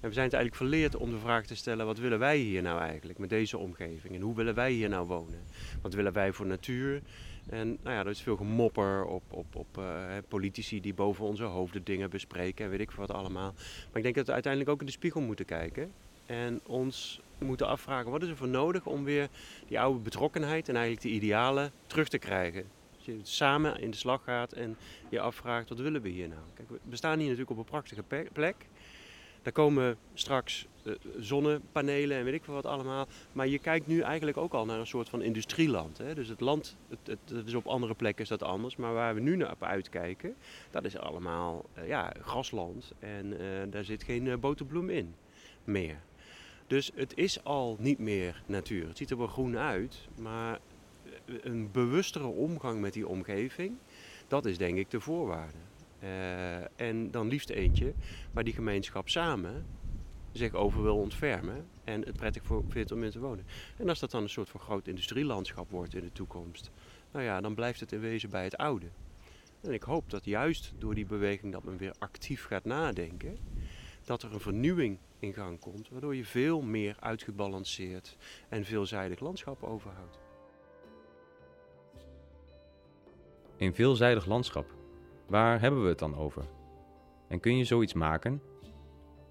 En 0.01 0.07
we 0.07 0.13
zijn 0.13 0.25
het 0.25 0.35
eigenlijk 0.35 0.55
verleerd 0.55 0.95
om 0.95 1.11
de 1.11 1.19
vraag 1.19 1.45
te 1.45 1.55
stellen: 1.55 1.85
wat 1.85 1.97
willen 1.97 2.19
wij 2.19 2.38
hier 2.38 2.61
nou 2.61 2.79
eigenlijk 2.79 3.19
met 3.19 3.29
deze 3.29 3.57
omgeving? 3.57 4.15
En 4.15 4.21
hoe 4.21 4.35
willen 4.35 4.55
wij 4.55 4.71
hier 4.71 4.89
nou 4.89 5.07
wonen? 5.07 5.43
Wat 5.81 5.93
willen 5.93 6.13
wij 6.13 6.33
voor 6.33 6.45
natuur? 6.45 7.01
En 7.50 7.67
nou 7.67 7.95
ja, 7.95 8.00
er 8.00 8.10
is 8.10 8.21
veel 8.21 8.36
gemopper 8.36 9.05
op, 9.05 9.24
op, 9.29 9.55
op 9.55 9.77
uh, 9.77 10.17
politici 10.27 10.81
die 10.81 10.93
boven 10.93 11.25
onze 11.25 11.43
hoofden 11.43 11.83
dingen 11.83 12.10
bespreken 12.10 12.65
en 12.65 12.71
weet 12.71 12.79
ik 12.79 12.91
wat 12.91 13.12
allemaal. 13.12 13.53
Maar 13.53 13.98
ik 13.98 14.03
denk 14.03 14.15
dat 14.15 14.25
we 14.25 14.33
uiteindelijk 14.33 14.71
ook 14.71 14.79
in 14.79 14.86
de 14.86 14.91
spiegel 14.91 15.21
moeten 15.21 15.45
kijken. 15.45 15.91
En 16.25 16.62
ons 16.65 17.21
moeten 17.38 17.67
afvragen, 17.67 18.12
wat 18.12 18.24
is 18.24 18.29
er 18.29 18.38
voor 18.38 18.48
nodig 18.48 18.86
om 18.86 19.03
weer 19.03 19.29
die 19.67 19.79
oude 19.79 20.00
betrokkenheid 20.00 20.69
en 20.69 20.75
eigenlijk 20.75 21.05
de 21.05 21.13
idealen 21.13 21.71
terug 21.88 22.07
te 22.07 22.17
krijgen. 22.17 22.65
Als 22.95 23.05
je 23.05 23.19
samen 23.24 23.79
in 23.79 23.91
de 23.91 23.98
slag 23.98 24.24
gaat 24.24 24.53
en 24.53 24.77
je 25.10 25.19
afvraagt, 25.19 25.69
wat 25.69 25.79
willen 25.79 26.01
we 26.01 26.10
hier 26.10 26.27
nou? 26.27 26.41
Kijk, 26.53 26.69
we 26.83 26.95
staan 26.95 27.17
hier 27.17 27.24
natuurlijk 27.24 27.51
op 27.51 27.57
een 27.57 27.63
prachtige 27.63 28.03
plek. 28.33 28.67
Daar 29.41 29.53
komen 29.53 29.98
straks 30.13 30.67
uh, 30.83 30.95
zonnepanelen 31.19 32.17
en 32.17 32.24
weet 32.24 32.33
ik 32.33 32.43
veel 32.43 32.53
wat 32.53 32.65
allemaal. 32.65 33.07
Maar 33.31 33.48
je 33.48 33.60
kijkt 33.60 33.88
nu 33.88 34.00
eigenlijk 34.01 34.38
ook 34.38 34.53
al 34.53 34.65
naar 34.65 34.79
een 34.79 34.88
soort 34.88 35.10
van 35.10 35.21
industrieland. 35.21 35.98
Hè? 35.98 36.15
Dus 36.15 36.27
het 36.27 36.39
land, 36.39 36.77
het, 36.89 37.17
het, 37.29 37.48
is 37.48 37.53
op 37.53 37.67
andere 37.67 37.93
plekken 37.93 38.24
is 38.24 38.29
dat 38.29 38.43
anders. 38.43 38.75
Maar 38.75 38.93
waar 38.93 39.15
we 39.15 39.21
nu 39.21 39.36
naar 39.36 39.55
uitkijken, 39.60 40.36
dat 40.71 40.86
is 40.86 40.98
allemaal 40.98 41.65
uh, 41.77 41.88
ja, 41.88 42.13
grasland. 42.21 42.91
En 43.00 43.25
uh, 43.25 43.38
daar 43.69 43.83
zit 43.83 44.03
geen 44.03 44.39
boterbloem 44.39 44.89
in 44.89 45.15
meer. 45.63 46.00
Dus 46.67 46.91
het 46.95 47.17
is 47.17 47.43
al 47.43 47.77
niet 47.79 48.00
meer 48.00 48.41
natuur. 48.45 48.88
Het 48.88 48.98
ziet 48.98 49.10
er 49.10 49.17
wel 49.17 49.27
groen 49.27 49.57
uit, 49.57 50.07
maar 50.21 50.60
een 51.25 51.71
bewustere 51.71 52.27
omgang 52.27 52.81
met 52.81 52.93
die 52.93 53.07
omgeving, 53.07 53.77
dat 54.27 54.45
is 54.45 54.57
denk 54.57 54.77
ik 54.77 54.89
de 54.89 55.00
voorwaarde. 55.00 55.57
Uh, 56.03 56.79
en 56.79 57.12
dan 57.12 57.27
liefst 57.27 57.50
eentje 57.50 57.93
waar 58.31 58.43
die 58.43 58.53
gemeenschap 58.53 59.10
samen 59.10 59.65
zich 60.31 60.53
over 60.53 60.84
wil 60.84 60.98
ontfermen 60.98 61.67
en 61.84 62.01
het 62.01 62.15
prettig 62.15 62.43
voor, 62.43 62.63
vindt 62.67 62.91
om 62.91 63.03
in 63.03 63.12
te 63.12 63.20
wonen. 63.20 63.46
En 63.77 63.89
als 63.89 64.00
dat 64.00 64.12
dan 64.12 64.24
een 64.24 64.29
soort 64.29 64.50
van 64.50 64.60
groot 64.60 64.88
industrielandschap 64.88 65.72
wordt 65.72 65.96
in 65.96 66.01
de 66.01 66.12
toekomst, 66.12 66.72
nou 67.12 67.25
ja, 67.25 67.41
dan 67.41 67.55
blijft 67.55 67.79
het 67.79 67.91
in 67.91 68.00
wezen 68.00 68.29
bij 68.29 68.43
het 68.43 68.58
oude. 68.58 68.88
En 69.62 69.74
ik 69.74 69.84
hoop 69.84 70.10
dat 70.10 70.25
juist 70.25 70.74
door 70.77 70.96
die 70.96 71.05
beweging 71.05 71.51
dat 71.51 71.63
men 71.63 71.77
weer 71.77 71.93
actief 72.00 72.46
gaat 72.46 72.65
nadenken, 72.65 73.38
dat 74.03 74.24
er 74.24 74.34
een 74.34 74.39
vernieuwing 74.39 74.98
in 75.20 75.34
gang 75.34 75.60
komt, 75.60 75.89
waardoor 75.89 76.15
je 76.15 76.25
veel 76.25 76.62
meer 76.62 76.96
uitgebalanceerd 77.00 78.17
en 78.50 78.65
veelzijdig 78.65 79.20
landschap 79.20 79.63
overhoudt. 79.63 80.20
Een 83.58 83.74
veelzijdig 83.74 84.25
landschap. 84.25 84.80
Waar 85.31 85.61
hebben 85.61 85.83
we 85.83 85.89
het 85.89 86.00
dan 86.00 86.15
over? 86.15 86.45
En 87.27 87.39
kun 87.39 87.57
je 87.57 87.63
zoiets 87.63 87.93
maken? 87.93 88.41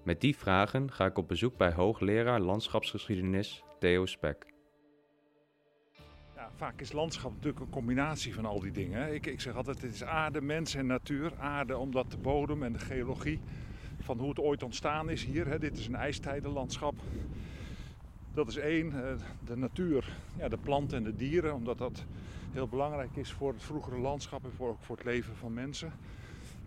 Met 0.03 0.21
die 0.21 0.37
vragen 0.37 0.91
ga 0.91 1.05
ik 1.05 1.17
op 1.17 1.27
bezoek 1.27 1.57
bij 1.57 1.71
hoogleraar 1.71 2.39
landschapsgeschiedenis 2.39 3.63
Theo 3.79 4.05
Spek. 4.05 4.45
Ja, 6.35 6.49
vaak 6.55 6.81
is 6.81 6.91
landschap 6.91 7.31
natuurlijk 7.31 7.59
een 7.59 7.69
combinatie 7.69 8.33
van 8.33 8.45
al 8.45 8.59
die 8.59 8.71
dingen. 8.71 9.13
Ik, 9.13 9.25
ik 9.25 9.41
zeg 9.41 9.55
altijd, 9.55 9.81
het 9.81 9.93
is 9.93 10.03
aarde, 10.03 10.41
mens 10.41 10.75
en 10.75 10.85
natuur. 10.85 11.33
Aarde 11.37 11.77
omdat 11.77 12.11
de 12.11 12.17
bodem 12.17 12.63
en 12.63 12.73
de 12.73 12.79
geologie 12.79 13.39
van 13.99 14.19
hoe 14.19 14.29
het 14.29 14.39
ooit 14.39 14.63
ontstaan 14.63 15.09
is 15.09 15.25
hier. 15.25 15.47
Hè. 15.47 15.59
Dit 15.59 15.77
is 15.77 15.87
een 15.87 15.95
ijstijdenlandschap. 15.95 16.93
Dat 18.33 18.47
is 18.47 18.57
één. 18.57 19.05
Eh, 19.05 19.13
de 19.45 19.57
natuur, 19.57 20.05
ja, 20.37 20.47
de 20.47 20.57
planten 20.57 20.97
en 20.97 21.03
de 21.03 21.15
dieren, 21.15 21.53
omdat 21.53 21.77
dat 21.77 22.05
heel 22.51 22.67
belangrijk 22.67 23.15
is 23.15 23.31
voor 23.31 23.53
het 23.53 23.63
vroegere 23.63 23.97
landschap 23.97 24.43
en 24.43 24.51
voor, 24.55 24.69
ook 24.69 24.83
voor 24.83 24.95
het 24.95 25.05
leven 25.05 25.35
van 25.35 25.53
mensen. 25.53 25.93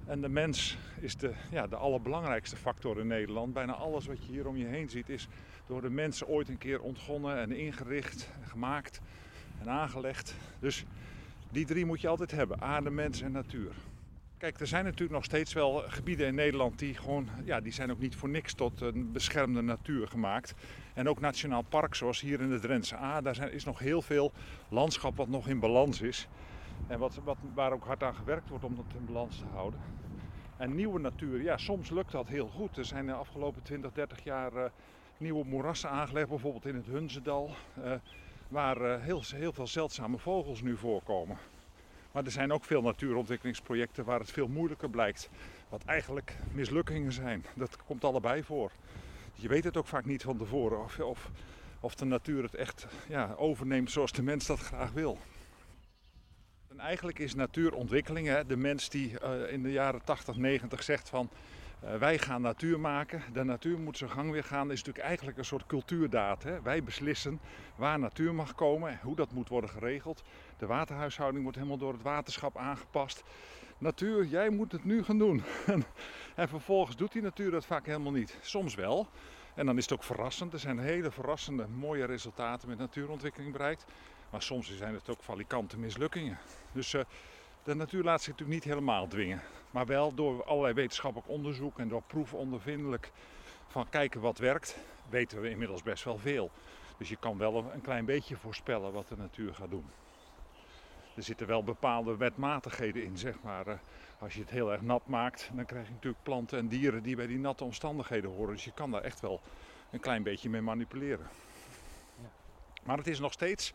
En 0.06 0.20
de 0.20 0.28
mens 0.28 0.78
is 1.00 1.16
de, 1.16 1.32
ja, 1.50 1.66
de 1.66 1.76
allerbelangrijkste 1.76 2.56
factor 2.56 3.00
in 3.00 3.06
Nederland. 3.06 3.52
Bijna 3.52 3.72
alles 3.72 4.06
wat 4.06 4.26
je 4.26 4.32
hier 4.32 4.46
om 4.46 4.56
je 4.56 4.64
heen 4.64 4.88
ziet 4.88 5.08
is 5.08 5.28
door 5.66 5.80
de 5.80 5.90
mensen 5.90 6.28
ooit 6.28 6.48
een 6.48 6.58
keer 6.58 6.80
ontgonnen 6.80 7.38
en 7.38 7.52
ingericht, 7.52 8.28
en 8.42 8.48
gemaakt 8.48 9.00
en 9.60 9.68
aangelegd. 9.68 10.34
Dus 10.58 10.84
die 11.50 11.66
drie 11.66 11.84
moet 11.84 12.00
je 12.00 12.08
altijd 12.08 12.30
hebben: 12.30 12.60
aarde, 12.60 12.90
mens 12.90 13.20
en 13.20 13.32
natuur. 13.32 13.72
Kijk, 14.38 14.60
er 14.60 14.66
zijn 14.66 14.84
natuurlijk 14.84 15.12
nog 15.12 15.24
steeds 15.24 15.52
wel 15.52 15.82
gebieden 15.86 16.26
in 16.26 16.34
Nederland 16.34 16.78
die 16.78 16.94
gewoon, 16.94 17.28
ja, 17.44 17.60
die 17.60 17.72
zijn 17.72 17.90
ook 17.90 17.98
niet 17.98 18.16
voor 18.16 18.28
niks 18.28 18.54
tot 18.54 18.80
een 18.80 19.12
beschermde 19.12 19.62
natuur 19.62 20.08
gemaakt. 20.08 20.54
En 20.94 21.08
ook 21.08 21.20
nationaal 21.20 21.62
park, 21.62 21.94
zoals 21.94 22.20
hier 22.20 22.40
in 22.40 22.50
de 22.50 22.60
Drentse 22.60 22.96
A, 22.96 23.20
daar 23.20 23.52
is 23.52 23.64
nog 23.64 23.78
heel 23.78 24.02
veel 24.02 24.32
landschap 24.68 25.16
wat 25.16 25.28
nog 25.28 25.48
in 25.48 25.60
balans 25.60 26.00
is. 26.00 26.28
En 26.86 26.98
wat, 26.98 27.20
wat, 27.24 27.36
waar 27.54 27.72
ook 27.72 27.84
hard 27.84 28.02
aan 28.02 28.14
gewerkt 28.14 28.48
wordt 28.48 28.64
om 28.64 28.76
dat 28.76 28.84
in 28.98 29.04
balans 29.04 29.38
te 29.38 29.44
houden. 29.52 29.80
En 30.56 30.74
nieuwe 30.74 31.00
natuur, 31.00 31.42
ja, 31.42 31.56
soms 31.56 31.90
lukt 31.90 32.12
dat 32.12 32.28
heel 32.28 32.46
goed. 32.48 32.76
Er 32.76 32.84
zijn 32.84 33.06
de 33.06 33.12
afgelopen 33.12 33.62
20, 33.62 33.92
30 33.92 34.24
jaar 34.24 34.52
uh, 34.52 34.64
nieuwe 35.16 35.44
moerassen 35.44 35.90
aangelegd, 35.90 36.28
bijvoorbeeld 36.28 36.66
in 36.66 36.74
het 36.74 36.86
Hunzendal, 36.86 37.50
uh, 37.78 37.92
waar 38.48 38.80
uh, 38.80 39.02
heel, 39.02 39.22
heel 39.34 39.52
veel 39.52 39.66
zeldzame 39.66 40.18
vogels 40.18 40.62
nu 40.62 40.76
voorkomen. 40.76 41.36
Maar 42.14 42.24
er 42.24 42.30
zijn 42.30 42.52
ook 42.52 42.64
veel 42.64 42.82
natuurontwikkelingsprojecten 42.82 44.04
waar 44.04 44.18
het 44.18 44.30
veel 44.30 44.48
moeilijker 44.48 44.90
blijkt. 44.90 45.28
Wat 45.68 45.84
eigenlijk 45.84 46.36
mislukkingen 46.52 47.12
zijn. 47.12 47.44
Dat 47.54 47.76
komt 47.86 48.04
allebei 48.04 48.42
voor. 48.42 48.70
Je 49.34 49.48
weet 49.48 49.64
het 49.64 49.76
ook 49.76 49.86
vaak 49.86 50.04
niet 50.04 50.22
van 50.22 50.38
tevoren 50.38 50.82
of, 50.82 50.98
of, 50.98 51.30
of 51.80 51.94
de 51.94 52.04
natuur 52.04 52.42
het 52.42 52.54
echt 52.54 52.86
ja, 53.08 53.34
overneemt 53.36 53.90
zoals 53.90 54.12
de 54.12 54.22
mens 54.22 54.46
dat 54.46 54.58
graag 54.58 54.92
wil. 54.92 55.18
En 56.68 56.80
eigenlijk 56.80 57.18
is 57.18 57.34
natuurontwikkeling, 57.34 58.26
hè, 58.26 58.46
de 58.46 58.56
mens 58.56 58.88
die 58.88 59.12
uh, 59.22 59.52
in 59.52 59.62
de 59.62 59.72
jaren 59.72 60.04
80, 60.04 60.36
90 60.36 60.82
zegt 60.82 61.08
van 61.08 61.30
wij 61.80 62.18
gaan 62.18 62.40
natuur 62.40 62.80
maken, 62.80 63.22
de 63.32 63.44
natuur 63.44 63.78
moet 63.78 63.98
zijn 63.98 64.10
gang 64.10 64.30
weer 64.30 64.44
gaan, 64.44 64.70
is 64.70 64.78
natuurlijk 64.78 65.04
eigenlijk 65.06 65.38
een 65.38 65.44
soort 65.44 65.66
cultuurdaad. 65.66 66.42
Hè. 66.42 66.62
Wij 66.62 66.82
beslissen 66.82 67.40
waar 67.76 67.98
natuur 67.98 68.34
mag 68.34 68.54
komen, 68.54 68.98
hoe 69.02 69.16
dat 69.16 69.32
moet 69.32 69.48
worden 69.48 69.70
geregeld. 69.70 70.22
De 70.58 70.66
waterhuishouding 70.66 71.42
wordt 71.42 71.58
helemaal 71.58 71.78
door 71.78 71.92
het 71.92 72.02
waterschap 72.02 72.56
aangepast. 72.56 73.22
Natuur, 73.78 74.24
jij 74.24 74.50
moet 74.50 74.72
het 74.72 74.84
nu 74.84 75.02
gaan 75.02 75.18
doen. 75.18 75.42
en 76.34 76.48
vervolgens 76.48 76.96
doet 76.96 77.12
die 77.12 77.22
natuur 77.22 77.50
dat 77.50 77.66
vaak 77.66 77.86
helemaal 77.86 78.12
niet. 78.12 78.38
Soms 78.40 78.74
wel. 78.74 79.08
En 79.54 79.66
dan 79.66 79.76
is 79.76 79.82
het 79.82 79.92
ook 79.92 80.04
verrassend. 80.04 80.52
Er 80.52 80.58
zijn 80.58 80.78
hele 80.78 81.10
verrassende, 81.10 81.66
mooie 81.66 82.04
resultaten 82.04 82.68
met 82.68 82.78
natuurontwikkeling 82.78 83.52
bereikt. 83.52 83.84
Maar 84.30 84.42
soms 84.42 84.76
zijn 84.76 84.94
het 84.94 85.08
ook 85.08 85.22
valikante 85.22 85.78
mislukkingen. 85.78 86.38
Dus 86.72 86.92
uh, 86.92 87.02
de 87.64 87.74
natuur 87.74 88.02
laat 88.02 88.22
zich 88.22 88.32
natuurlijk 88.32 88.58
niet 88.58 88.72
helemaal 88.72 89.06
dwingen. 89.06 89.42
Maar 89.70 89.86
wel 89.86 90.14
door 90.14 90.44
allerlei 90.44 90.74
wetenschappelijk 90.74 91.30
onderzoek 91.30 91.78
en 91.78 91.88
door 91.88 92.02
proefondervindelijk 92.06 93.12
van 93.68 93.88
kijken 93.88 94.20
wat 94.20 94.38
werkt, 94.38 94.78
weten 95.08 95.40
we 95.40 95.50
inmiddels 95.50 95.82
best 95.82 96.04
wel 96.04 96.18
veel. 96.18 96.50
Dus 96.98 97.08
je 97.08 97.16
kan 97.16 97.38
wel 97.38 97.64
een 97.72 97.80
klein 97.80 98.04
beetje 98.04 98.36
voorspellen 98.36 98.92
wat 98.92 99.08
de 99.08 99.16
natuur 99.16 99.54
gaat 99.54 99.70
doen. 99.70 99.84
Er 101.16 101.22
zitten 101.22 101.46
wel 101.46 101.64
bepaalde 101.64 102.16
wetmatigheden 102.16 103.04
in, 103.04 103.18
zeg 103.18 103.34
maar. 103.42 103.66
Eh, 103.66 103.74
als 104.18 104.34
je 104.34 104.40
het 104.40 104.50
heel 104.50 104.72
erg 104.72 104.82
nat 104.82 105.06
maakt, 105.06 105.50
dan 105.54 105.64
krijg 105.64 105.86
je 105.86 105.92
natuurlijk 105.92 106.22
planten 106.22 106.58
en 106.58 106.68
dieren 106.68 107.02
die 107.02 107.16
bij 107.16 107.26
die 107.26 107.38
natte 107.38 107.64
omstandigheden 107.64 108.30
horen. 108.30 108.54
Dus 108.54 108.64
je 108.64 108.72
kan 108.72 108.90
daar 108.90 109.02
echt 109.02 109.20
wel 109.20 109.40
een 109.90 110.00
klein 110.00 110.22
beetje 110.22 110.50
mee 110.50 110.60
manipuleren. 110.60 111.26
Maar 112.84 112.96
het 112.96 113.06
is 113.06 113.18
nog 113.18 113.32
steeds, 113.32 113.72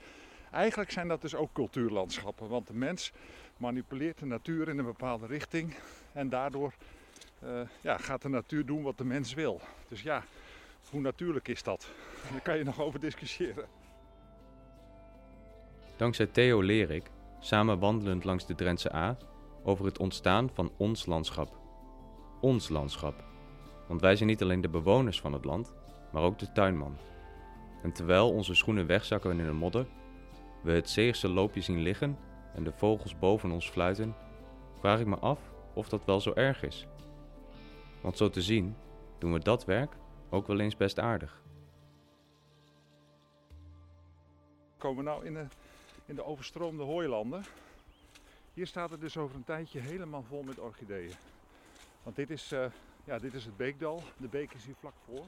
eigenlijk 0.51 0.91
zijn 0.91 1.07
dat 1.07 1.21
dus 1.21 1.35
ook 1.35 1.53
cultuurlandschappen. 1.53 2.49
Want 2.49 2.67
de 2.67 2.73
mens 2.73 3.11
manipuleert 3.59 4.19
de 4.19 4.25
natuur 4.25 4.67
in 4.67 4.77
een 4.77 4.85
bepaalde 4.85 5.25
richting. 5.25 5.75
En 6.11 6.29
daardoor 6.29 6.73
uh, 7.43 7.61
ja, 7.81 7.97
gaat 7.97 8.21
de 8.21 8.29
natuur 8.29 8.65
doen 8.65 8.81
wat 8.81 8.97
de 8.97 9.03
mens 9.03 9.33
wil. 9.33 9.61
Dus 9.87 10.01
ja, 10.01 10.23
hoe 10.89 11.01
natuurlijk 11.01 11.47
is 11.47 11.63
dat? 11.63 11.89
Daar 12.31 12.41
kan 12.41 12.57
je 12.57 12.63
nog 12.63 12.81
over 12.81 12.99
discussiëren. 12.99 13.65
Dankzij 15.97 16.25
Theo 16.25 16.61
leer 16.61 16.91
ik, 16.91 17.03
samen 17.39 17.79
wandelend 17.79 18.23
langs 18.23 18.45
de 18.45 18.55
Drentse 18.55 18.95
A, 18.95 19.17
over 19.63 19.85
het 19.85 19.99
ontstaan 19.99 20.49
van 20.53 20.71
ons 20.77 21.05
landschap. 21.05 21.57
Ons 22.41 22.69
landschap. 22.69 23.23
Want 23.87 24.01
wij 24.01 24.15
zijn 24.15 24.29
niet 24.29 24.41
alleen 24.41 24.61
de 24.61 24.69
bewoners 24.69 25.21
van 25.21 25.33
het 25.33 25.45
land, 25.45 25.73
maar 26.11 26.23
ook 26.23 26.39
de 26.39 26.51
tuinman. 26.51 26.97
En 27.83 27.91
terwijl 27.91 28.31
onze 28.31 28.53
schoenen 28.53 28.85
wegzakken 28.85 29.39
in 29.39 29.45
de 29.45 29.51
modder, 29.51 29.85
we 30.63 30.71
het 30.71 30.89
Zeegse 30.89 31.27
loopje 31.27 31.61
zien 31.61 31.81
liggen 31.81 32.17
en 32.59 32.65
de 32.65 32.71
vogels 32.71 33.19
boven 33.19 33.51
ons 33.51 33.69
fluiten, 33.69 34.15
vraag 34.79 34.99
ik 34.99 35.05
me 35.05 35.17
af 35.17 35.39
of 35.73 35.89
dat 35.89 36.05
wel 36.05 36.21
zo 36.21 36.33
erg 36.33 36.63
is. 36.63 36.87
Want 38.01 38.17
zo 38.17 38.29
te 38.29 38.41
zien 38.41 38.75
doen 39.17 39.33
we 39.33 39.39
dat 39.39 39.65
werk 39.65 39.95
ook 40.29 40.47
wel 40.47 40.59
eens 40.59 40.77
best 40.77 40.99
aardig. 40.99 41.41
Komen 44.77 45.03
we 45.03 45.09
nou 45.09 45.25
in 45.25 45.33
de, 45.33 45.45
in 46.05 46.15
de 46.15 46.25
overstroomde 46.25 46.83
hooilanden. 46.83 47.43
Hier 48.53 48.67
staat 48.67 48.89
het 48.89 49.01
dus 49.01 49.17
over 49.17 49.35
een 49.35 49.43
tijdje 49.43 49.79
helemaal 49.79 50.23
vol 50.23 50.43
met 50.43 50.59
orchideeën. 50.59 51.13
Want 52.03 52.15
dit 52.15 52.29
is, 52.29 52.51
uh, 52.51 52.65
ja, 53.03 53.19
dit 53.19 53.33
is 53.33 53.45
het 53.45 53.57
beekdal. 53.57 54.03
De 54.17 54.27
beek 54.27 54.53
is 54.53 54.65
hier 54.65 54.75
vlak 54.79 54.95
voor. 55.05 55.25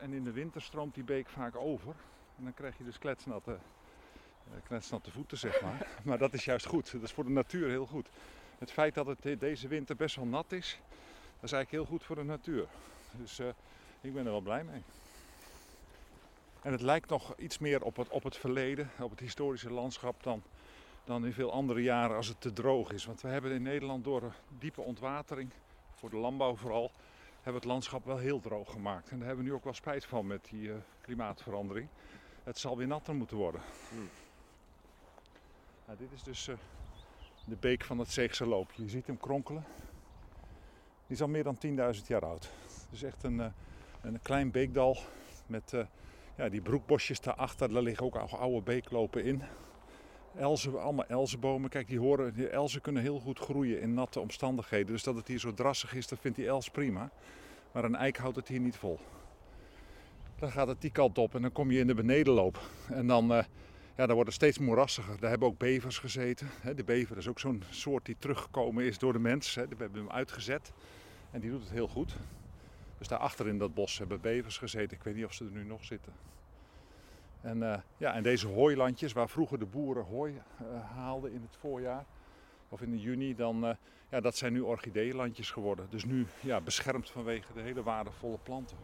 En 0.00 0.12
in 0.12 0.24
de 0.24 0.32
winter 0.32 0.62
stroomt 0.62 0.94
die 0.94 1.04
beek 1.04 1.28
vaak 1.28 1.56
over. 1.56 1.94
En 2.38 2.44
dan 2.44 2.54
krijg 2.54 2.78
je 2.78 2.84
dus 2.84 2.98
kletsnatte 2.98 3.58
kletsnatte 4.64 5.10
voeten, 5.10 5.38
zeg 5.38 5.60
maar. 5.60 5.86
Maar 6.04 6.18
dat 6.18 6.32
is 6.32 6.44
juist 6.44 6.66
goed. 6.66 6.92
Dat 6.92 7.02
is 7.02 7.12
voor 7.12 7.24
de 7.24 7.30
natuur 7.30 7.68
heel 7.68 7.86
goed. 7.86 8.08
Het 8.58 8.72
feit 8.72 8.94
dat 8.94 9.06
het 9.06 9.40
deze 9.40 9.68
winter 9.68 9.96
best 9.96 10.16
wel 10.16 10.26
nat 10.26 10.52
is, 10.52 10.78
dat 11.34 11.50
is 11.50 11.52
eigenlijk 11.52 11.70
heel 11.70 11.96
goed 11.96 12.06
voor 12.06 12.16
de 12.16 12.24
natuur. 12.24 12.66
Dus 13.10 13.40
uh, 13.40 13.46
ik 14.00 14.14
ben 14.14 14.24
er 14.24 14.30
wel 14.30 14.40
blij 14.40 14.64
mee. 14.64 14.82
En 16.62 16.72
het 16.72 16.80
lijkt 16.80 17.08
nog 17.08 17.34
iets 17.36 17.58
meer 17.58 17.82
op 17.82 17.96
het, 17.96 18.08
op 18.08 18.22
het 18.22 18.36
verleden, 18.36 18.90
op 19.00 19.10
het 19.10 19.20
historische 19.20 19.72
landschap, 19.72 20.22
dan, 20.22 20.42
dan 21.04 21.26
in 21.26 21.32
veel 21.32 21.52
andere 21.52 21.82
jaren 21.82 22.16
als 22.16 22.28
het 22.28 22.40
te 22.40 22.52
droog 22.52 22.92
is. 22.92 23.04
Want 23.04 23.20
we 23.20 23.28
hebben 23.28 23.52
in 23.52 23.62
Nederland 23.62 24.04
door 24.04 24.34
diepe 24.58 24.80
ontwatering, 24.80 25.50
voor 25.94 26.10
de 26.10 26.16
landbouw 26.16 26.56
vooral, 26.56 26.90
hebben 27.34 27.62
het 27.62 27.70
landschap 27.70 28.04
wel 28.04 28.18
heel 28.18 28.40
droog 28.40 28.70
gemaakt. 28.70 29.10
En 29.10 29.18
daar 29.18 29.26
hebben 29.26 29.44
we 29.44 29.50
nu 29.50 29.56
ook 29.56 29.64
wel 29.64 29.74
spijt 29.74 30.04
van 30.04 30.26
met 30.26 30.44
die 30.50 30.68
uh, 30.68 30.74
klimaatverandering. 31.00 31.88
Het 32.42 32.58
zal 32.58 32.76
weer 32.76 32.86
natter 32.86 33.14
moeten 33.14 33.36
worden. 33.36 33.60
Hmm. 33.90 34.08
Nou, 35.92 36.04
dit 36.04 36.12
is 36.12 36.22
dus 36.22 36.48
uh, 36.48 36.54
de 37.44 37.56
beek 37.60 37.84
van 37.84 37.98
het 37.98 38.10
Zeegse 38.10 38.46
loopje. 38.46 38.82
Je 38.82 38.88
ziet 38.88 39.06
hem 39.06 39.18
kronkelen. 39.18 39.64
Die 41.06 41.16
is 41.16 41.22
al 41.22 41.28
meer 41.28 41.42
dan 41.42 41.58
10.000 41.94 42.06
jaar 42.06 42.24
oud. 42.24 42.50
Dus 42.90 43.02
echt 43.02 43.22
een, 43.22 43.40
eh, 43.40 43.46
een 44.02 44.22
klein 44.22 44.50
beekdal 44.50 44.98
met 45.46 45.72
eh, 45.72 45.84
ja, 46.36 46.48
die 46.48 46.60
broekbosjes 46.60 47.20
daarachter. 47.20 47.72
Daar 47.72 47.82
liggen 47.82 48.06
ook 48.06 48.16
oude 48.16 48.60
beeklopen 48.60 49.24
in. 49.24 49.42
Elzen, 50.36 50.82
allemaal 50.82 51.06
elzenbomen. 51.06 51.70
Kijk, 51.70 51.88
die, 51.88 51.98
horen, 51.98 52.34
die 52.34 52.48
elzen 52.48 52.80
kunnen 52.80 53.02
heel 53.02 53.20
goed 53.20 53.38
groeien 53.38 53.80
in 53.80 53.94
natte 53.94 54.20
omstandigheden. 54.20 54.92
Dus 54.92 55.02
dat 55.02 55.14
het 55.14 55.28
hier 55.28 55.38
zo 55.38 55.54
drassig 55.54 55.94
is, 55.94 56.08
dat 56.08 56.18
vindt 56.20 56.36
die 56.36 56.46
els 56.46 56.70
prima. 56.70 57.10
Maar 57.72 57.84
een 57.84 57.96
eik 57.96 58.16
houdt 58.16 58.36
het 58.36 58.48
hier 58.48 58.60
niet 58.60 58.76
vol. 58.76 58.98
Dan 60.38 60.50
gaat 60.50 60.68
het 60.68 60.80
die 60.80 60.92
kant 60.92 61.18
op 61.18 61.34
en 61.34 61.42
dan 61.42 61.52
kom 61.52 61.70
je 61.70 61.78
in 61.78 61.86
de 61.86 61.94
benedenloop. 61.94 62.60
En 62.88 63.06
dan, 63.06 63.44
ja, 63.96 64.06
dan 64.06 64.14
wordt 64.14 64.26
het 64.26 64.34
steeds 64.34 64.58
moerassiger. 64.58 65.20
Daar 65.20 65.30
hebben 65.30 65.48
ook 65.48 65.58
bevers 65.58 65.98
gezeten. 65.98 66.48
De 66.76 66.84
bever 66.84 67.16
is 67.16 67.28
ook 67.28 67.40
zo'n 67.40 67.62
soort 67.70 68.04
die 68.04 68.16
teruggekomen 68.18 68.84
is 68.84 68.98
door 68.98 69.12
de 69.12 69.18
mens. 69.18 69.54
We 69.54 69.66
hebben 69.78 70.00
hem 70.00 70.10
uitgezet 70.10 70.72
en 71.30 71.40
die 71.40 71.50
doet 71.50 71.60
het 71.60 71.70
heel 71.70 71.88
goed. 71.88 72.16
Dus 72.98 73.08
daarachter 73.08 73.48
in 73.48 73.58
dat 73.58 73.74
bos 73.74 73.98
hebben 73.98 74.20
bevers 74.20 74.58
gezeten. 74.58 74.96
Ik 74.96 75.02
weet 75.02 75.14
niet 75.14 75.24
of 75.24 75.32
ze 75.32 75.44
er 75.44 75.50
nu 75.50 75.64
nog 75.64 75.84
zitten. 75.84 76.12
En, 77.40 77.56
uh, 77.56 77.78
ja, 77.96 78.14
en 78.14 78.22
deze 78.22 78.46
hooilandjes, 78.46 79.12
waar 79.12 79.28
vroeger 79.28 79.58
de 79.58 79.66
boeren 79.66 80.04
hooi 80.04 80.32
uh, 80.32 80.66
haalden 80.94 81.32
in 81.32 81.42
het 81.42 81.56
voorjaar 81.60 82.04
of 82.68 82.82
in 82.82 82.90
de 82.90 83.00
juni, 83.00 83.34
dan, 83.34 83.64
uh, 83.64 83.74
ja, 84.08 84.20
dat 84.20 84.36
zijn 84.36 84.52
nu 84.52 84.60
orchideelandjes 84.60 85.50
geworden. 85.50 85.86
Dus 85.90 86.04
nu 86.04 86.26
ja, 86.40 86.60
beschermd 86.60 87.10
vanwege 87.10 87.52
de 87.52 87.60
hele 87.60 87.82
waardevolle 87.82 88.38
planten. 88.42 88.76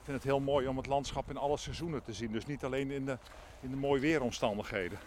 Ik 0.00 0.06
vind 0.06 0.16
het 0.16 0.26
heel 0.26 0.40
mooi 0.40 0.66
om 0.66 0.76
het 0.76 0.86
landschap 0.86 1.30
in 1.30 1.36
alle 1.36 1.56
seizoenen 1.56 2.02
te 2.02 2.12
zien. 2.12 2.32
Dus 2.32 2.46
niet 2.46 2.64
alleen 2.64 2.90
in 2.90 3.04
de, 3.04 3.18
in 3.60 3.70
de 3.70 3.76
mooie 3.76 4.00
weeromstandigheden. 4.00 4.98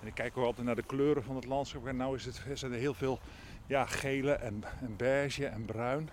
En 0.00 0.06
ik 0.06 0.14
kijk 0.14 0.36
ook 0.36 0.44
altijd 0.44 0.66
naar 0.66 0.76
de 0.76 0.82
kleuren 0.82 1.22
van 1.22 1.36
het 1.36 1.44
landschap. 1.44 1.86
En 1.86 1.96
nu 1.96 2.14
is 2.14 2.24
het, 2.24 2.42
is 2.48 2.62
er 2.62 2.70
heel 2.70 2.94
veel 2.94 3.18
ja, 3.66 3.86
gele 3.86 4.32
en, 4.32 4.64
en 4.80 4.96
beige 4.96 5.46
en 5.46 5.64
bruin. 5.64 6.10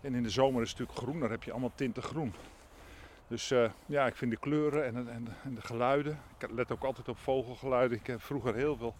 En 0.00 0.14
in 0.14 0.22
de 0.22 0.30
zomer 0.30 0.62
is 0.62 0.70
het 0.70 0.78
natuurlijk 0.78 1.06
groen, 1.06 1.20
daar 1.20 1.30
heb 1.30 1.42
je 1.42 1.50
allemaal 1.50 1.72
tinten 1.74 2.02
groen. 2.02 2.34
Dus 3.28 3.50
uh, 3.50 3.70
ja, 3.86 4.06
ik 4.06 4.16
vind 4.16 4.30
de 4.30 4.36
kleuren 4.36 4.84
en, 4.84 4.96
en, 4.96 5.36
en, 5.44 5.54
de 5.54 5.60
geluiden. 5.60 6.20
Ik 6.38 6.50
let 6.50 6.72
ook 6.72 6.84
altijd 6.84 7.08
op 7.08 7.18
vogelgeluiden. 7.18 7.98
Ik 7.98 8.06
heb 8.06 8.22
vroeger 8.22 8.54
heel 8.54 8.76
veel 8.76 8.94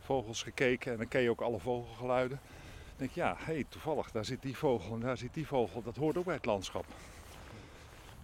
vogels 0.00 0.42
gekeken 0.42 0.92
en 0.92 0.98
dan 0.98 1.08
ken 1.08 1.20
je 1.20 1.30
ook 1.30 1.40
alle 1.40 1.58
vogelgeluiden. 1.58 2.40
Dan 2.86 2.96
denk 2.96 3.10
ja, 3.10 3.36
hey, 3.38 3.64
toevallig, 3.68 4.10
daar 4.10 4.24
zit 4.24 4.42
die 4.42 4.56
vogel 4.56 4.94
en 4.94 5.00
daar 5.00 5.16
zit 5.16 5.34
die 5.34 5.46
vogel. 5.46 5.82
Dat 5.82 5.96
hoort 5.96 6.16
ook 6.16 6.24
bij 6.24 6.34
het 6.34 6.44
landschap. 6.44 6.84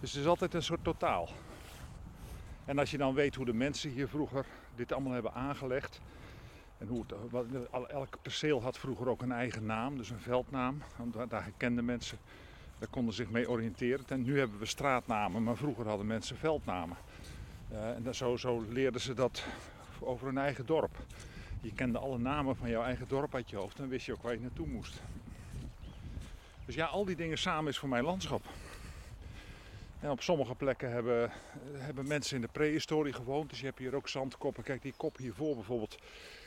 Dus 0.03 0.11
het 0.11 0.21
is 0.21 0.27
altijd 0.27 0.53
een 0.53 0.63
soort 0.63 0.83
totaal. 0.83 1.29
En 2.65 2.79
als 2.79 2.91
je 2.91 2.97
dan 2.97 3.13
weet 3.13 3.35
hoe 3.35 3.45
de 3.45 3.53
mensen 3.53 3.89
hier 3.89 4.07
vroeger 4.07 4.45
dit 4.75 4.91
allemaal 4.91 5.13
hebben 5.13 5.33
aangelegd. 5.33 6.01
En 6.77 6.87
hoe 6.87 7.03
het, 7.07 7.69
elk 7.89 8.17
perceel 8.21 8.61
had 8.61 8.77
vroeger 8.77 9.09
ook 9.09 9.21
een 9.21 9.31
eigen 9.31 9.65
naam, 9.65 9.97
dus 9.97 10.09
een 10.09 10.19
veldnaam. 10.19 10.81
Daar 11.29 11.51
kenden 11.57 11.85
mensen 11.85 12.17
daar 12.79 12.89
konden 12.89 13.13
zich 13.13 13.29
mee 13.29 13.49
oriënteren. 13.49 14.05
En 14.07 14.23
nu 14.23 14.39
hebben 14.39 14.59
we 14.59 14.65
straatnamen, 14.65 15.43
maar 15.43 15.57
vroeger 15.57 15.87
hadden 15.87 16.07
mensen 16.07 16.37
veldnamen. 16.37 16.97
Uh, 17.71 17.89
en 17.89 18.15
zo, 18.15 18.37
zo 18.37 18.65
leerden 18.69 19.01
ze 19.01 19.13
dat 19.13 19.43
over 19.99 20.27
hun 20.27 20.37
eigen 20.37 20.65
dorp. 20.65 20.97
Je 21.61 21.73
kende 21.73 21.99
alle 21.99 22.17
namen 22.17 22.55
van 22.55 22.69
jouw 22.69 22.83
eigen 22.83 23.07
dorp 23.07 23.35
uit 23.35 23.49
je 23.49 23.55
hoofd 23.55 23.79
en 23.79 23.89
wist 23.89 24.05
je 24.05 24.13
ook 24.13 24.23
waar 24.23 24.33
je 24.33 24.39
naartoe 24.39 24.67
moest. 24.67 25.01
Dus 26.65 26.75
ja, 26.75 26.85
al 26.85 27.05
die 27.05 27.15
dingen 27.15 27.37
samen 27.37 27.71
is 27.71 27.77
voor 27.77 27.89
mij 27.89 28.01
landschap. 28.01 28.43
Op 30.09 30.21
sommige 30.21 30.55
plekken 30.55 30.91
hebben, 30.91 31.31
hebben 31.73 32.07
mensen 32.07 32.35
in 32.35 32.41
de 32.41 32.47
prehistorie 32.51 33.13
gewoond. 33.13 33.49
Dus 33.49 33.59
je 33.59 33.65
hebt 33.65 33.79
hier 33.79 33.95
ook 33.95 34.07
zandkoppen. 34.07 34.63
Kijk, 34.63 34.81
die 34.81 34.93
kop 34.97 35.17
hiervoor 35.17 35.55
bijvoorbeeld. 35.55 35.97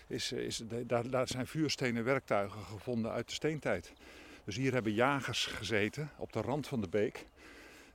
Is, 0.07 0.33
is, 0.33 0.63
daar, 0.87 1.11
daar 1.11 1.29
zijn 1.29 1.47
vuurstenen 1.47 2.05
werktuigen 2.05 2.61
gevonden 2.61 3.11
uit 3.11 3.29
de 3.29 3.35
steentijd. 3.35 3.93
Dus 4.45 4.57
hier 4.57 4.73
hebben 4.73 4.93
jagers 4.93 5.47
gezeten 5.47 6.11
op 6.17 6.33
de 6.33 6.41
rand 6.41 6.67
van 6.67 6.81
de 6.81 6.89
beek. 6.89 7.27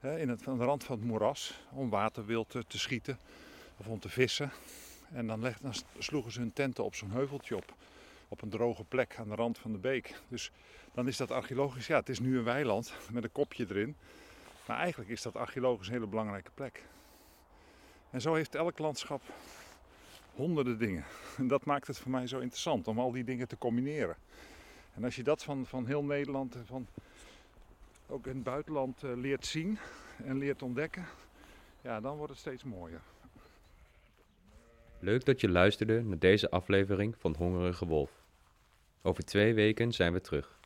In 0.01 0.29
het, 0.29 0.47
aan 0.47 0.57
de 0.57 0.63
rand 0.63 0.83
van 0.83 0.97
het 0.97 1.05
moeras. 1.05 1.61
Om 1.71 1.89
waterwild 1.89 2.49
te, 2.49 2.63
te 2.67 2.79
schieten 2.79 3.19
of 3.77 3.87
om 3.87 3.99
te 3.99 4.09
vissen. 4.09 4.51
En 5.13 5.27
dan, 5.27 5.41
leg, 5.41 5.57
dan 5.57 5.73
sloegen 5.97 6.31
ze 6.31 6.39
hun 6.39 6.53
tenten 6.53 6.83
op 6.83 6.95
zo'n 6.95 7.11
heuveltje 7.11 7.55
op. 7.55 7.73
Op 8.27 8.41
een 8.41 8.49
droge 8.49 8.83
plek 8.83 9.15
aan 9.17 9.29
de 9.29 9.35
rand 9.35 9.57
van 9.57 9.71
de 9.71 9.77
beek. 9.77 10.15
Dus 10.27 10.51
dan 10.93 11.07
is 11.07 11.17
dat 11.17 11.31
archeologisch. 11.31 11.87
Ja, 11.87 11.99
het 11.99 12.09
is 12.09 12.19
nu 12.19 12.37
een 12.37 12.43
weiland 12.43 12.93
met 13.11 13.23
een 13.23 13.31
kopje 13.31 13.65
erin. 13.69 13.95
Maar 14.71 14.79
eigenlijk 14.79 15.09
is 15.09 15.21
dat 15.21 15.35
archeologisch 15.35 15.87
een 15.87 15.93
hele 15.93 16.07
belangrijke 16.07 16.51
plek. 16.53 16.83
En 18.09 18.21
zo 18.21 18.33
heeft 18.33 18.55
elk 18.55 18.79
landschap 18.79 19.21
honderden 20.35 20.77
dingen. 20.77 21.03
En 21.37 21.47
dat 21.47 21.65
maakt 21.65 21.87
het 21.87 21.97
voor 21.97 22.11
mij 22.11 22.27
zo 22.27 22.39
interessant 22.39 22.87
om 22.87 22.99
al 22.99 23.11
die 23.11 23.23
dingen 23.23 23.47
te 23.47 23.57
combineren. 23.57 24.15
En 24.93 25.03
als 25.03 25.15
je 25.15 25.23
dat 25.23 25.43
van, 25.43 25.65
van 25.65 25.85
heel 25.85 26.03
Nederland 26.03 26.55
en 26.55 26.65
van 26.65 26.87
ook 28.07 28.27
in 28.27 28.35
het 28.35 28.43
buitenland 28.43 29.03
uh, 29.03 29.11
leert 29.15 29.45
zien 29.45 29.77
en 30.23 30.37
leert 30.37 30.61
ontdekken, 30.61 31.05
ja, 31.81 31.99
dan 31.99 32.17
wordt 32.17 32.31
het 32.31 32.41
steeds 32.41 32.63
mooier. 32.63 33.01
Leuk 34.99 35.25
dat 35.25 35.41
je 35.41 35.49
luisterde 35.49 36.03
naar 36.03 36.19
deze 36.19 36.49
aflevering 36.49 37.15
van 37.17 37.35
Hongerige 37.37 37.85
Wolf. 37.85 38.11
Over 39.01 39.23
twee 39.23 39.53
weken 39.53 39.91
zijn 39.91 40.13
we 40.13 40.21
terug. 40.21 40.59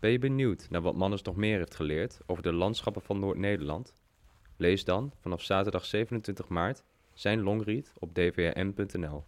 Ben 0.00 0.10
je 0.10 0.18
benieuwd 0.18 0.66
naar 0.70 0.80
wat 0.80 0.96
Mannes 0.96 1.22
nog 1.22 1.36
meer 1.36 1.58
heeft 1.58 1.74
geleerd 1.74 2.20
over 2.26 2.42
de 2.42 2.52
landschappen 2.52 3.02
van 3.02 3.18
Noord-Nederland? 3.18 3.94
Lees 4.56 4.84
dan 4.84 5.12
vanaf 5.20 5.42
zaterdag 5.42 5.84
27 5.84 6.48
maart 6.48 6.84
zijn 7.14 7.40
longread 7.40 7.92
op 7.98 8.14
dvrm.nl. 8.14 9.24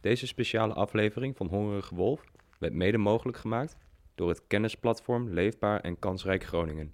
Deze 0.00 0.26
speciale 0.26 0.74
aflevering 0.74 1.36
van 1.36 1.46
Hongerige 1.46 1.94
Wolf 1.94 2.24
werd 2.58 2.72
mede 2.72 2.98
mogelijk 2.98 3.38
gemaakt 3.38 3.76
door 4.14 4.28
het 4.28 4.46
kennisplatform 4.46 5.28
Leefbaar 5.28 5.80
en 5.80 5.98
Kansrijk 5.98 6.44
Groningen. 6.44 6.92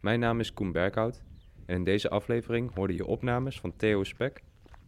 Mijn 0.00 0.20
naam 0.20 0.40
is 0.40 0.52
Koen 0.52 0.72
Berghout 0.72 1.22
en 1.66 1.74
in 1.74 1.84
deze 1.84 2.10
aflevering 2.10 2.74
hoorde 2.74 2.94
je 2.94 3.06
opnames 3.06 3.60
van 3.60 3.76
Theo 3.76 4.04
Spek, 4.04 4.42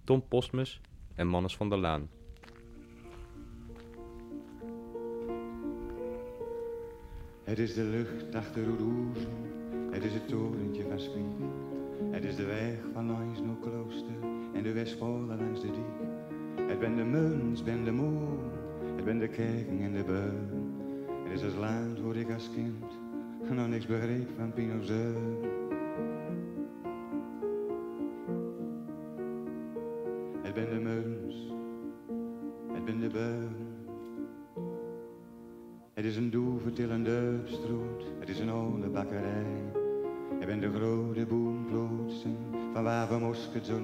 Tom 0.05 0.29
Postmus 0.29 0.81
en 1.14 1.27
Mannes 1.27 1.57
van 1.57 1.68
der 1.68 1.79
Laan. 1.79 2.11
Het 7.44 7.59
is 7.59 7.74
de 7.74 7.83
lucht 7.83 8.35
achter 8.35 8.64
Roeroezen, 8.64 9.33
het 9.90 10.04
is 10.04 10.12
het 10.12 10.28
torentje 10.28 10.85
van 10.88 11.00
Spiek. 11.00 11.48
Het 12.11 12.24
is 12.24 12.37
de 12.37 12.44
weg 12.44 12.74
van 12.92 13.07
langs 13.07 13.40
klooster 13.61 14.14
en 14.54 14.62
de 14.62 14.72
Westvolle 14.72 15.37
langs 15.37 15.61
de 15.61 15.66
diek. 15.66 16.09
Het 16.68 16.78
ben 16.78 16.96
de 16.96 17.04
muns, 17.04 17.62
ben 17.62 17.85
de 17.85 17.92
moer, 17.92 18.38
het 18.96 19.04
ben 19.04 19.18
de 19.18 19.28
kerken 19.28 19.80
en 19.80 19.92
de 19.92 20.04
beun. 20.04 20.48
Het 21.24 21.33
is 21.33 21.42
het 21.42 21.54
land 21.54 22.00
waar 22.00 22.16
ik 22.16 22.33
als 22.33 22.50
kind 22.54 22.85
nog 23.50 23.68
niks 23.68 23.87
begreep 23.87 24.28
van 24.37 24.52
Pinozeun. 24.52 25.34
Mosket 43.44 43.66
zo. 43.66 43.80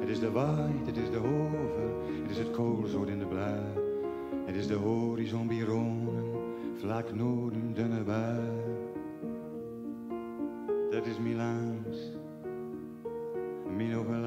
Het 0.00 0.08
is 0.08 0.18
de 0.18 0.30
waait, 0.30 0.86
het 0.86 0.96
is 0.96 1.10
de 1.10 1.16
hoven, 1.16 1.92
het 2.22 2.30
is 2.30 2.38
het 2.38 2.50
koolzoot 2.50 3.08
in 3.08 3.18
de 3.18 3.26
blauw. 3.26 3.88
Het 4.46 4.56
is 4.56 4.66
de 4.66 4.74
horizon 4.74 5.46
bironen, 5.46 6.24
vlak 6.78 7.14
noorden 7.14 7.74
dunne 7.74 8.02
bui. 8.02 8.40
Dat 10.90 11.06
is 11.06 11.18
Minogelaan. 13.76 14.19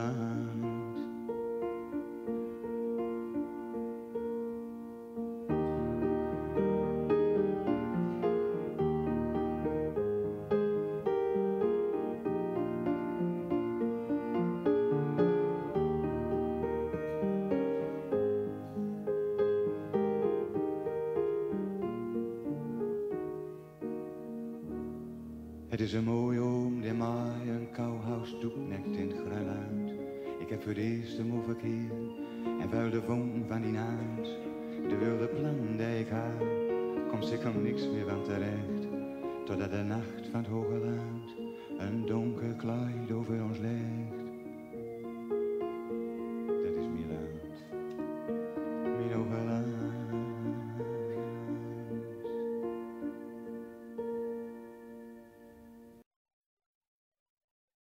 Het 25.73 25.81
is 25.81 25.93
een 25.93 26.03
mooie 26.03 26.39
oom 26.39 26.81
die 26.81 26.93
mij 26.93 27.47
een 27.47 27.67
kouhuis 27.71 28.35
doeknekt 28.39 28.95
in 28.97 29.09
het. 29.09 29.99
Ik 30.39 30.49
heb 30.49 30.61
voor 30.61 30.71
het 30.71 30.81
eerst 30.81 31.17
hem 31.17 31.33
overkeerd 31.37 32.17
en 32.61 32.69
vuil 32.69 32.89
de 32.89 33.01
vonk 33.01 33.47
van 33.47 33.61
die 33.61 33.71
naad. 33.71 34.25
De 34.89 34.97
wilde 34.97 35.27
plan 35.27 35.77
die 35.77 35.99
ik 35.99 36.07
had, 36.07 36.47
komt 37.09 37.25
zeker 37.25 37.55
niks 37.55 37.87
meer 37.87 38.05
van 38.07 38.23
terecht. 38.23 38.87
Totdat 39.45 39.71
de 39.71 39.83
nacht 39.83 40.27
van 40.31 40.39
het 40.39 40.49
hoge 40.49 40.77
land 40.77 41.53
een 41.77 42.05
donker 42.05 42.55
kleid 42.55 43.11
over 43.11 43.43
ons 43.43 43.57
legt. 43.57 44.02